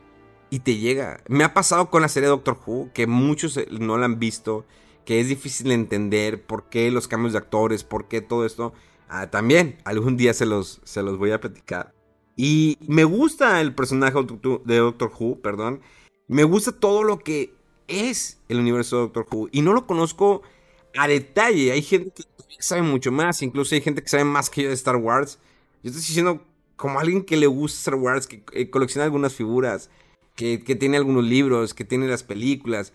y 0.50 0.60
te 0.60 0.78
llega. 0.78 1.22
Me 1.28 1.44
ha 1.44 1.54
pasado 1.54 1.90
con 1.90 2.02
la 2.02 2.08
serie 2.08 2.30
Doctor 2.30 2.60
Who, 2.66 2.90
que 2.94 3.08
muchos 3.08 3.58
eh, 3.58 3.68
no 3.72 3.98
la 3.98 4.06
han 4.06 4.20
visto, 4.20 4.66
que 5.06 5.20
es 5.20 5.28
difícil 5.28 5.72
entender 5.72 6.46
por 6.46 6.70
qué 6.70 6.92
los 6.92 7.08
cambios 7.08 7.34
de 7.34 7.40
actores, 7.40 7.84
por 7.84 8.08
qué 8.08 8.22
todo 8.22 8.46
esto. 8.46 8.74
Ah, 9.10 9.30
también, 9.30 9.78
algún 9.86 10.18
día 10.18 10.34
se 10.34 10.46
los, 10.46 10.82
se 10.84 11.04
los 11.04 11.18
voy 11.18 11.32
a 11.32 11.40
platicar. 11.40 11.94
Y 12.36 12.78
me 12.88 13.04
gusta 13.04 13.62
el 13.62 13.76
personaje 13.76 14.18
de 14.66 14.78
Doctor 14.78 15.12
Who, 15.18 15.42
perdón. 15.42 15.82
Me 16.28 16.44
gusta 16.44 16.72
todo 16.72 17.04
lo 17.04 17.20
que 17.20 17.54
es 17.88 18.40
el 18.50 18.60
universo 18.60 18.96
de 18.96 19.02
Doctor 19.04 19.28
Who. 19.32 19.50
Y 19.52 19.62
no 19.62 19.74
lo 19.74 19.86
conozco 19.86 20.42
a 20.98 21.08
detalle. 21.08 21.72
Hay 21.72 21.84
gente 21.84 22.24
que 22.50 22.64
sabe 22.64 22.82
mucho 22.82 23.12
más. 23.12 23.42
Incluso 23.42 23.76
hay 23.76 23.82
gente 23.82 24.02
que 24.02 24.10
sabe 24.10 24.24
más 24.24 24.50
que 24.50 24.64
yo 24.64 24.70
de 24.70 24.76
Star 24.76 24.96
Wars. 24.96 25.40
Yo 25.84 25.90
estoy 25.90 26.02
diciendo 26.02 26.44
como 26.76 27.00
alguien 27.00 27.24
que 27.24 27.38
le 27.38 27.48
gusta 27.48 27.78
Star 27.78 27.96
Wars, 27.96 28.28
que 28.28 28.44
eh, 28.54 28.70
colecciona 28.70 29.06
algunas 29.06 29.34
figuras, 29.34 29.90
que, 30.36 30.58
tiene 30.58 30.98
algunos 30.98 31.24
libros, 31.24 31.74
que 31.74 31.86
tiene 31.86 32.08
las 32.08 32.24
películas 32.24 32.94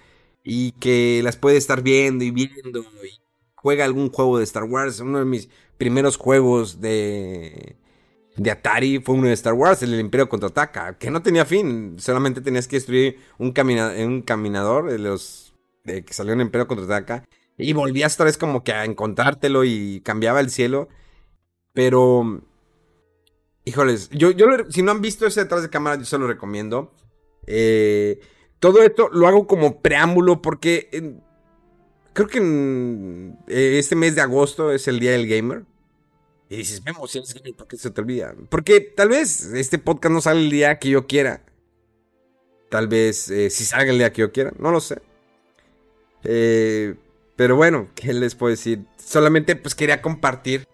y 0.50 0.72
que 0.72 1.20
las 1.22 1.36
puede 1.36 1.58
estar 1.58 1.82
viendo 1.82 2.24
y 2.24 2.30
viendo 2.30 2.80
y 2.80 3.20
juega 3.54 3.84
algún 3.84 4.10
juego 4.10 4.38
de 4.38 4.44
Star 4.44 4.64
Wars. 4.64 4.98
Uno 5.00 5.18
de 5.18 5.26
mis 5.26 5.50
primeros 5.76 6.16
juegos 6.16 6.80
de, 6.80 7.76
de 8.34 8.50
Atari 8.50 8.98
fue 9.00 9.14
uno 9.14 9.26
de 9.26 9.34
Star 9.34 9.52
Wars, 9.52 9.82
el 9.82 10.00
Imperio 10.00 10.30
Contraataca, 10.30 10.96
que 10.96 11.10
no 11.10 11.20
tenía 11.20 11.44
fin, 11.44 11.96
solamente 11.98 12.40
tenías 12.40 12.66
que 12.66 12.76
destruir 12.76 13.18
un, 13.36 13.52
un 14.02 14.22
caminador 14.22 14.90
de 14.90 14.98
los 14.98 15.54
de 15.84 16.02
que 16.02 16.14
salió 16.14 16.32
en 16.32 16.40
Imperio 16.40 16.66
Contraataca 16.66 17.24
y 17.58 17.74
volvías 17.74 18.14
otra 18.14 18.24
vez 18.24 18.38
como 18.38 18.64
que 18.64 18.72
a 18.72 18.86
encontrártelo 18.86 19.64
y 19.64 20.00
cambiaba 20.00 20.40
el 20.40 20.48
cielo. 20.48 20.88
Pero. 21.74 22.40
Híjoles, 23.66 24.08
yo, 24.10 24.30
yo 24.30 24.46
si 24.70 24.80
no 24.80 24.92
han 24.92 25.02
visto 25.02 25.26
ese 25.26 25.42
detrás 25.42 25.60
de 25.60 25.68
cámara, 25.68 25.98
yo 25.98 26.06
se 26.06 26.16
lo 26.16 26.26
recomiendo. 26.26 26.94
Eh, 27.46 28.18
todo 28.60 28.82
esto 28.82 29.08
lo 29.12 29.26
hago 29.26 29.46
como 29.46 29.80
preámbulo 29.80 30.42
porque 30.42 31.18
creo 32.12 32.26
que 32.26 32.38
eh, 33.46 33.78
este 33.78 33.94
mes 33.94 34.14
de 34.14 34.20
agosto 34.20 34.72
es 34.72 34.88
el 34.88 34.98
día 34.98 35.12
del 35.12 35.28
gamer. 35.28 35.64
Y 36.50 36.56
dices, 36.56 36.82
vemos, 36.82 37.10
si 37.10 37.20
gamer, 37.20 37.54
¿por 37.54 37.68
qué 37.68 37.76
se 37.76 37.90
te 37.90 38.00
olvida? 38.00 38.34
Porque 38.48 38.80
tal 38.80 39.10
vez 39.10 39.44
este 39.52 39.78
podcast 39.78 40.12
no 40.12 40.20
sale 40.20 40.40
el 40.40 40.50
día 40.50 40.78
que 40.78 40.88
yo 40.88 41.06
quiera. 41.06 41.44
Tal 42.70 42.88
vez 42.88 43.30
eh, 43.30 43.50
si 43.50 43.64
salga 43.64 43.92
el 43.92 43.98
día 43.98 44.12
que 44.12 44.22
yo 44.22 44.32
quiera, 44.32 44.52
no 44.58 44.70
lo 44.70 44.80
sé. 44.80 45.00
Eh, 46.24 46.94
pero 47.36 47.54
bueno, 47.54 47.88
¿qué 47.94 48.12
les 48.12 48.34
puedo 48.34 48.50
decir? 48.50 48.84
Solamente 48.96 49.56
pues 49.56 49.74
quería 49.74 50.02
compartir 50.02 50.66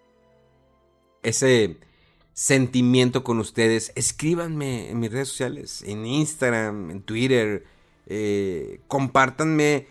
ese 1.23 1.77
sentimiento 2.33 3.23
con 3.23 3.39
ustedes. 3.39 3.91
Escríbanme 3.95 4.89
en 4.89 4.99
mis 4.99 5.11
redes 5.11 5.29
sociales, 5.29 5.83
en 5.83 6.05
Instagram, 6.05 6.89
en 6.89 7.01
Twitter. 7.03 7.65
Eh, 8.07 8.81
compártanme 8.87 9.87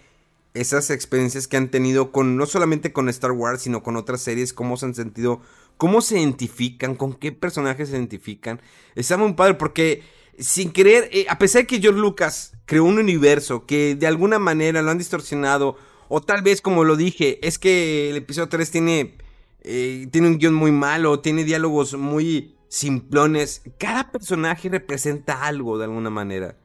esas 0.55 0.90
experiencias 0.90 1.48
que 1.48 1.57
han 1.57 1.70
tenido 1.70 2.12
con 2.12 2.37
no 2.37 2.46
solamente 2.46 2.92
con 2.92 3.09
Star 3.09 3.33
Wars, 3.33 3.62
sino 3.62 3.83
con 3.83 3.96
otras 3.96 4.20
series, 4.20 4.53
cómo 4.53 4.77
se 4.77 4.87
han 4.87 4.94
sentido, 4.94 5.40
cómo 5.77 6.00
se 6.00 6.18
identifican, 6.20 6.94
con 6.94 7.14
qué 7.14 7.33
personajes 7.33 7.88
se 7.88 7.96
identifican. 7.96 8.61
Está 8.94 9.16
muy 9.16 9.33
padre 9.33 9.55
porque 9.55 10.03
sin 10.38 10.72
querer, 10.72 11.09
eh, 11.12 11.27
a 11.29 11.38
pesar 11.38 11.62
de 11.62 11.66
que 11.66 11.81
George 11.81 12.00
Lucas 12.00 12.53
creó 12.66 12.85
un 12.85 12.98
universo 12.98 13.66
que 13.66 13.94
de 13.94 14.07
alguna 14.07 14.38
manera 14.38 14.83
lo 14.83 14.90
han 14.90 14.98
distorsionado 14.98 15.77
o 16.09 16.20
tal 16.20 16.42
vez, 16.42 16.61
como 16.61 16.85
lo 16.85 16.96
dije, 16.96 17.46
es 17.46 17.59
que 17.59 18.11
el 18.11 18.16
episodio 18.16 18.48
3 18.48 18.70
tiene, 18.70 19.16
eh, 19.62 20.07
tiene 20.12 20.29
un 20.29 20.38
guion 20.38 20.55
muy 20.55 20.70
malo, 20.70 21.20
tiene 21.20 21.44
diálogos 21.44 21.94
muy 21.94 22.55
simplones. 22.68 23.62
Cada 23.79 24.12
personaje 24.12 24.68
representa 24.68 25.44
algo 25.44 25.79
de 25.79 25.85
alguna 25.85 26.11
manera. 26.11 26.57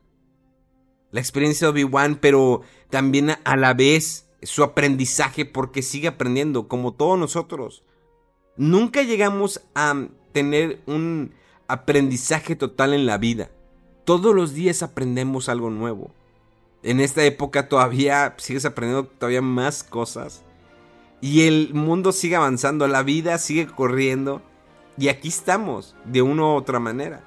La 1.12 1.20
experiencia 1.20 1.68
de 1.68 1.72
Obi-Wan, 1.72 2.20
pero 2.22 2.62
también 2.90 3.32
a 3.44 3.56
la 3.56 3.74
vez 3.74 4.28
su 4.44 4.64
aprendizaje 4.64 5.46
porque 5.46 5.82
sigue 5.82 6.08
aprendiendo, 6.08 6.68
como 6.68 6.94
todos 6.94 7.18
nosotros. 7.18 7.84
Nunca 8.58 9.04
llegamos 9.04 9.62
a 9.76 10.08
tener 10.32 10.82
un 10.86 11.34
aprendizaje 11.68 12.56
total 12.56 12.94
en 12.94 13.06
la 13.06 13.18
vida. 13.18 13.50
Todos 14.06 14.36
los 14.36 14.54
días 14.54 14.84
aprendemos 14.84 15.50
algo 15.50 15.70
nuevo 15.70 16.12
en 16.84 17.00
esta 17.00 17.24
época 17.24 17.68
todavía 17.68 18.36
sigues 18.38 18.66
aprendiendo 18.66 19.10
todavía 19.10 19.42
más 19.42 19.84
cosas. 19.84 20.44
Y 21.22 21.48
el 21.48 21.74
mundo 21.74 22.12
sigue 22.12 22.38
avanzando, 22.38 22.88
la 22.88 23.04
vida 23.04 23.38
sigue 23.38 23.68
corriendo. 23.68 24.42
Y 24.98 25.10
aquí 25.10 25.28
estamos, 25.28 25.96
de 26.06 26.22
una 26.22 26.44
u 26.44 26.56
otra 26.56 26.80
manera. 26.80 27.24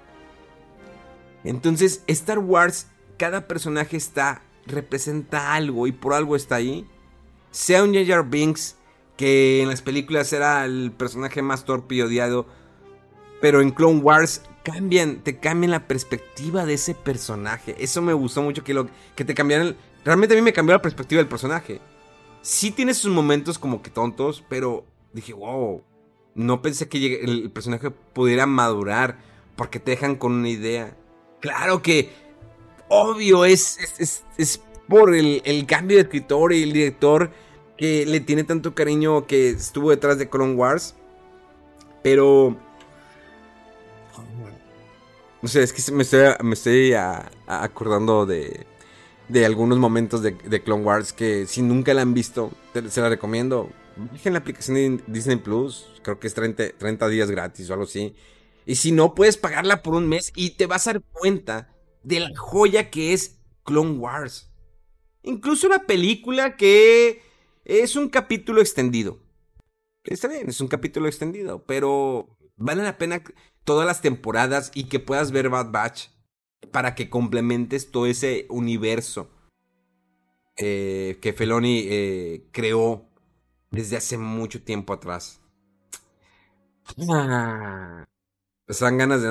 Entonces, 1.44 2.02
Star 2.06 2.38
Wars, 2.38 2.88
cada 3.22 3.46
personaje 3.46 3.96
está, 3.96 4.42
representa 4.66 5.54
algo 5.54 5.87
y 5.87 5.92
por 5.92 6.12
algo 6.12 6.35
está 6.35 6.56
ahí. 6.56 6.88
Sea 7.52 7.85
un 7.85 7.94
Jar 7.94 8.28
Binks 8.28 8.74
que 9.16 9.62
en 9.62 9.68
las 9.68 9.80
películas 9.80 10.32
era 10.32 10.64
el 10.64 10.90
personaje 10.90 11.40
más 11.40 11.64
torpe 11.64 11.94
y 11.94 12.02
odiado, 12.02 12.48
pero 13.40 13.61
en 13.61 13.70
Clone 13.70 14.00
Wars 14.00 14.42
cambian, 14.64 15.22
te 15.22 15.38
cambian 15.38 15.70
la 15.70 15.87
perspectiva 15.87 16.66
de 16.66 16.74
ese 16.74 16.96
personaje. 16.96 17.76
Eso 17.78 18.02
me 18.02 18.12
gustó 18.12 18.42
mucho 18.42 18.64
que, 18.64 18.74
lo, 18.74 18.88
que 19.14 19.24
te 19.24 19.37
cambiaran. 19.37 19.76
Realmente 20.04 20.35
a 20.35 20.37
mí 20.37 20.42
me 20.42 20.52
cambió 20.52 20.74
la 20.74 20.82
perspectiva 20.82 21.20
del 21.20 21.28
personaje. 21.28 21.80
Sí 22.40 22.72
tiene 22.72 22.92
sus 22.92 23.12
momentos 23.12 23.56
como 23.56 23.82
que 23.82 23.90
tontos, 23.90 24.42
pero 24.48 24.85
dije, 25.12 25.32
wow, 25.32 25.85
no 26.35 26.61
pensé 26.61 26.88
que 26.88 27.20
el 27.22 27.52
personaje 27.52 27.92
pudiera 27.92 28.46
madurar 28.46 29.20
porque 29.54 29.78
te 29.78 29.92
dejan 29.92 30.16
con 30.16 30.32
una 30.32 30.48
idea. 30.48 30.96
Claro 31.40 31.82
que, 31.82 32.21
obvio, 32.92 33.44
es, 33.44 33.78
es, 34.37 34.61
por 34.88 35.14
el, 35.14 35.42
el, 35.44 35.66
cambio 35.66 35.96
de 35.96 36.02
escritor 36.02 36.52
y 36.52 36.62
el 36.62 36.72
director 36.72 37.31
que 37.76 38.05
le 38.07 38.20
tiene 38.20 38.44
tanto 38.44 38.74
cariño 38.74 39.26
que 39.26 39.50
estuvo 39.50 39.90
detrás 39.90 40.18
de 40.18 40.28
Clone 40.28 40.55
Wars. 40.55 40.94
Pero 42.02 42.57
no 45.42 45.48
sé, 45.48 45.62
es 45.62 45.72
que 45.72 45.92
me 45.92 46.05
estoy, 46.05 46.20
me 46.42 46.55
estoy 46.55 46.94
acordando 47.46 48.26
de, 48.26 48.64
de 49.28 49.44
algunos 49.44 49.76
momentos 49.76 50.22
de, 50.22 50.62
Clone 50.62 50.85
Wars 50.85 51.12
que 51.12 51.46
si 51.46 51.62
nunca 51.62 51.92
la 51.94 52.02
han 52.02 52.14
visto, 52.14 52.52
se 52.88 53.00
la 53.00 53.09
recomiendo. 53.09 53.68
Dejen 54.12 54.35
la 54.35 54.38
aplicación 54.38 54.98
de 54.98 55.02
Disney 55.09 55.37
Plus, 55.37 56.00
creo 56.02 56.20
que 56.20 56.28
es 56.28 56.35
30, 56.35 56.78
30 56.78 57.09
días 57.09 57.31
gratis 57.31 57.68
o 57.68 57.72
algo 57.72 57.85
así. 57.87 58.14
Y 58.64 58.76
si 58.76 58.92
no, 58.92 59.14
puedes 59.14 59.37
pagarla 59.37 59.83
por 59.83 59.94
un 59.94 60.09
mes 60.09 60.33
y 60.37 60.50
te 60.50 60.66
vas 60.66 60.87
a 60.87 60.92
dar 60.92 61.02
cuenta 61.11 61.74
de 62.02 62.20
la 62.20 62.30
joya 62.36 62.90
que 62.90 63.12
es 63.12 63.40
Clone 63.64 63.98
Wars. 63.98 64.50
Incluso 65.22 65.66
una 65.66 65.86
película 65.86 66.56
que 66.56 67.22
es 67.64 67.96
un 67.96 68.08
capítulo 68.08 68.60
extendido. 68.60 69.20
Está 70.04 70.28
bien, 70.28 70.48
es 70.48 70.60
un 70.60 70.68
capítulo 70.68 71.06
extendido, 71.06 71.64
pero 71.64 72.36
vale 72.56 72.82
la 72.82 72.98
pena 72.98 73.22
todas 73.64 73.86
las 73.86 74.00
temporadas 74.00 74.72
y 74.74 74.84
que 74.84 74.98
puedas 74.98 75.30
ver 75.30 75.48
Bad 75.48 75.70
Batch 75.70 76.08
para 76.72 76.94
que 76.94 77.08
complementes 77.08 77.90
todo 77.90 78.06
ese 78.06 78.46
universo 78.48 79.30
eh, 80.56 81.18
que 81.20 81.32
Feloni 81.32 81.86
eh, 81.88 82.48
creó 82.52 83.08
desde 83.70 83.96
hace 83.96 84.18
mucho 84.18 84.62
tiempo 84.62 84.92
atrás. 84.92 85.40
Ah, 87.08 88.04
pues 88.66 88.81
dan 88.81 88.98
ganas 88.98 89.22
de, 89.22 89.29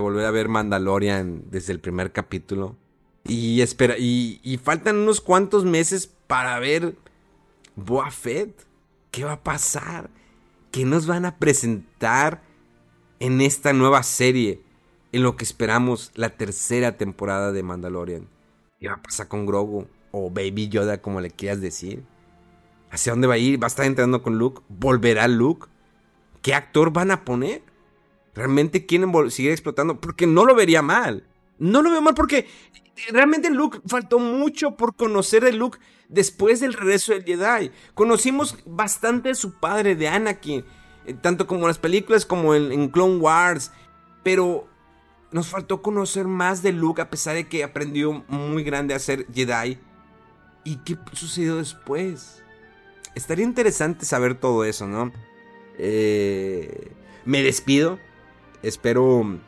volver 0.00 0.26
a 0.26 0.30
ver 0.30 0.48
Mandalorian 0.48 1.44
desde 1.50 1.72
el 1.72 1.80
primer 1.80 2.12
capítulo. 2.12 2.76
Y 3.24 3.60
espera, 3.60 3.96
faltan 4.62 4.96
unos 4.96 5.20
cuantos 5.20 5.64
meses 5.64 6.10
para 6.26 6.58
ver 6.58 6.96
Boa 7.76 8.10
Fett. 8.10 8.66
¿Qué 9.10 9.24
va 9.24 9.32
a 9.32 9.42
pasar? 9.42 10.10
¿Qué 10.70 10.84
nos 10.84 11.06
van 11.06 11.24
a 11.24 11.36
presentar? 11.36 12.42
en 13.20 13.40
esta 13.40 13.72
nueva 13.72 14.02
serie, 14.02 14.62
en 15.12 15.22
lo 15.22 15.36
que 15.36 15.44
esperamos 15.44 16.12
la 16.14 16.30
tercera 16.30 16.96
temporada 16.96 17.52
de 17.52 17.62
Mandalorian. 17.62 18.28
¿Qué 18.78 18.88
va 18.88 18.94
a 18.94 19.02
pasar 19.02 19.28
con 19.28 19.46
Grogu? 19.46 19.86
O 20.12 20.30
Baby 20.30 20.68
Yoda, 20.68 21.02
como 21.02 21.20
le 21.20 21.30
quieras 21.30 21.60
decir. 21.60 22.04
¿Hacia 22.90 23.12
dónde 23.12 23.26
va 23.26 23.34
a 23.34 23.38
ir? 23.38 23.60
¿Va 23.60 23.66
a 23.66 23.68
estar 23.68 23.86
entrando 23.86 24.22
con 24.22 24.38
Luke? 24.38 24.62
¿Volverá 24.68 25.28
Luke? 25.28 25.66
¿Qué 26.42 26.54
actor 26.54 26.92
van 26.92 27.10
a 27.10 27.24
poner? 27.24 27.62
¿Realmente 28.38 28.86
quieren 28.86 29.12
seguir 29.32 29.50
explotando? 29.50 30.00
Porque 30.00 30.28
no 30.28 30.44
lo 30.44 30.54
vería 30.54 30.80
mal. 30.80 31.26
No 31.58 31.82
lo 31.82 31.90
veo 31.90 32.00
mal 32.00 32.14
porque 32.14 32.46
realmente 33.10 33.50
Luke 33.50 33.80
faltó 33.84 34.20
mucho 34.20 34.76
por 34.76 34.94
conocer 34.94 35.42
de 35.42 35.52
Luke 35.52 35.80
después 36.08 36.60
del 36.60 36.74
regreso 36.74 37.12
del 37.12 37.24
Jedi. 37.24 37.72
Conocimos 37.94 38.56
bastante 38.64 39.30
de 39.30 39.34
su 39.34 39.58
padre, 39.58 39.96
de 39.96 40.06
Anakin. 40.06 40.64
Eh, 41.04 41.14
tanto 41.14 41.48
como 41.48 41.62
en 41.62 41.66
las 41.66 41.80
películas 41.80 42.24
como 42.24 42.54
en, 42.54 42.88
Clone 42.90 43.16
Wars, 43.16 43.72
pero 44.22 44.68
nos 45.32 45.48
faltó 45.48 45.82
conocer 45.82 46.28
más 46.28 46.62
de 46.62 46.70
Luke 46.70 47.02
a 47.02 47.10
pesar 47.10 47.34
de 47.34 47.48
que 47.48 47.64
aprendió 47.64 48.24
muy 48.28 48.62
grande 48.62 48.94
a 48.94 49.00
ser 49.00 49.26
Jedi. 49.34 49.78
¿Y 50.62 50.76
qué 50.84 50.96
sucedió 51.12 51.56
después? 51.56 52.44
Estaría 53.16 53.44
interesante 53.44 54.06
saber 54.06 54.36
todo 54.36 54.64
eso, 54.64 54.86
¿no? 54.86 55.10
Eh, 55.76 56.92
me 57.24 57.42
despido. 57.42 57.98
Espero 58.62 59.38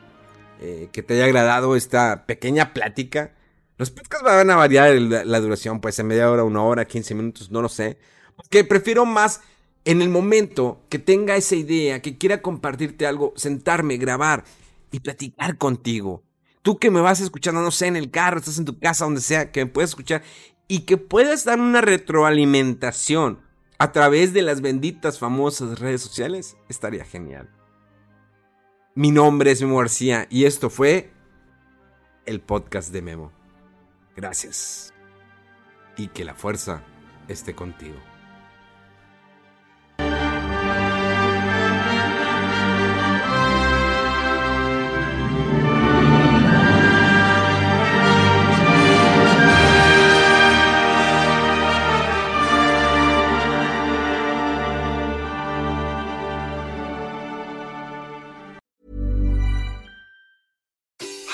eh, 0.59 0.89
que 0.91 1.03
te 1.03 1.15
haya 1.15 1.25
agradado 1.25 1.75
esta 1.75 2.25
pequeña 2.25 2.73
plática. 2.73 3.33
Los 3.77 3.91
podcasts 3.91 4.23
van 4.23 4.49
a 4.49 4.55
variar 4.55 4.93
la, 4.93 5.25
la, 5.25 5.39
duración, 5.39 5.81
pues 5.81 5.97
en 5.99 6.07
media 6.07 6.29
hora, 6.29 6.43
una 6.43 6.61
hora, 6.61 6.85
15 6.85 7.15
minutos, 7.15 7.51
no 7.51 7.61
lo 7.61 7.69
sé. 7.69 7.97
Porque 8.35 8.63
prefiero 8.63 9.05
más 9.05 9.41
en 9.85 10.01
el 10.01 10.09
momento 10.09 10.85
que 10.89 10.99
tenga 10.99 11.35
esa 11.35 11.55
idea, 11.55 12.01
que 12.01 12.17
quiera 12.17 12.41
compartirte 12.41 13.07
algo, 13.07 13.33
sentarme, 13.35 13.97
grabar 13.97 14.43
y 14.91 14.99
platicar 14.99 15.57
contigo. 15.57 16.23
Tú 16.61 16.77
que 16.77 16.91
me 16.91 17.01
vas 17.01 17.21
escuchando, 17.21 17.61
no 17.61 17.71
sé, 17.71 17.87
en 17.87 17.95
el 17.95 18.11
carro, 18.11 18.37
estás 18.37 18.59
en 18.59 18.65
tu 18.65 18.77
casa, 18.77 19.05
donde 19.05 19.21
sea, 19.21 19.51
que 19.51 19.65
me 19.65 19.71
puedas 19.71 19.91
escuchar 19.91 20.21
y 20.67 20.81
que 20.81 20.97
puedas 20.97 21.43
dar 21.43 21.59
una 21.59 21.81
retroalimentación 21.81 23.39
a 23.79 23.91
través 23.91 24.31
de 24.31 24.43
las 24.43 24.61
benditas 24.61 25.17
famosas 25.17 25.79
redes 25.79 26.01
sociales, 26.01 26.55
estaría 26.69 27.03
genial. 27.03 27.49
Mi 28.93 29.09
nombre 29.09 29.51
es 29.51 29.61
Memo 29.61 29.77
García 29.77 30.27
y 30.29 30.43
esto 30.43 30.69
fue 30.69 31.13
el 32.25 32.41
podcast 32.41 32.91
de 32.91 33.01
Memo. 33.01 33.31
Gracias. 34.17 34.93
Y 35.95 36.09
que 36.09 36.25
la 36.25 36.35
fuerza 36.35 36.83
esté 37.29 37.55
contigo. 37.55 37.95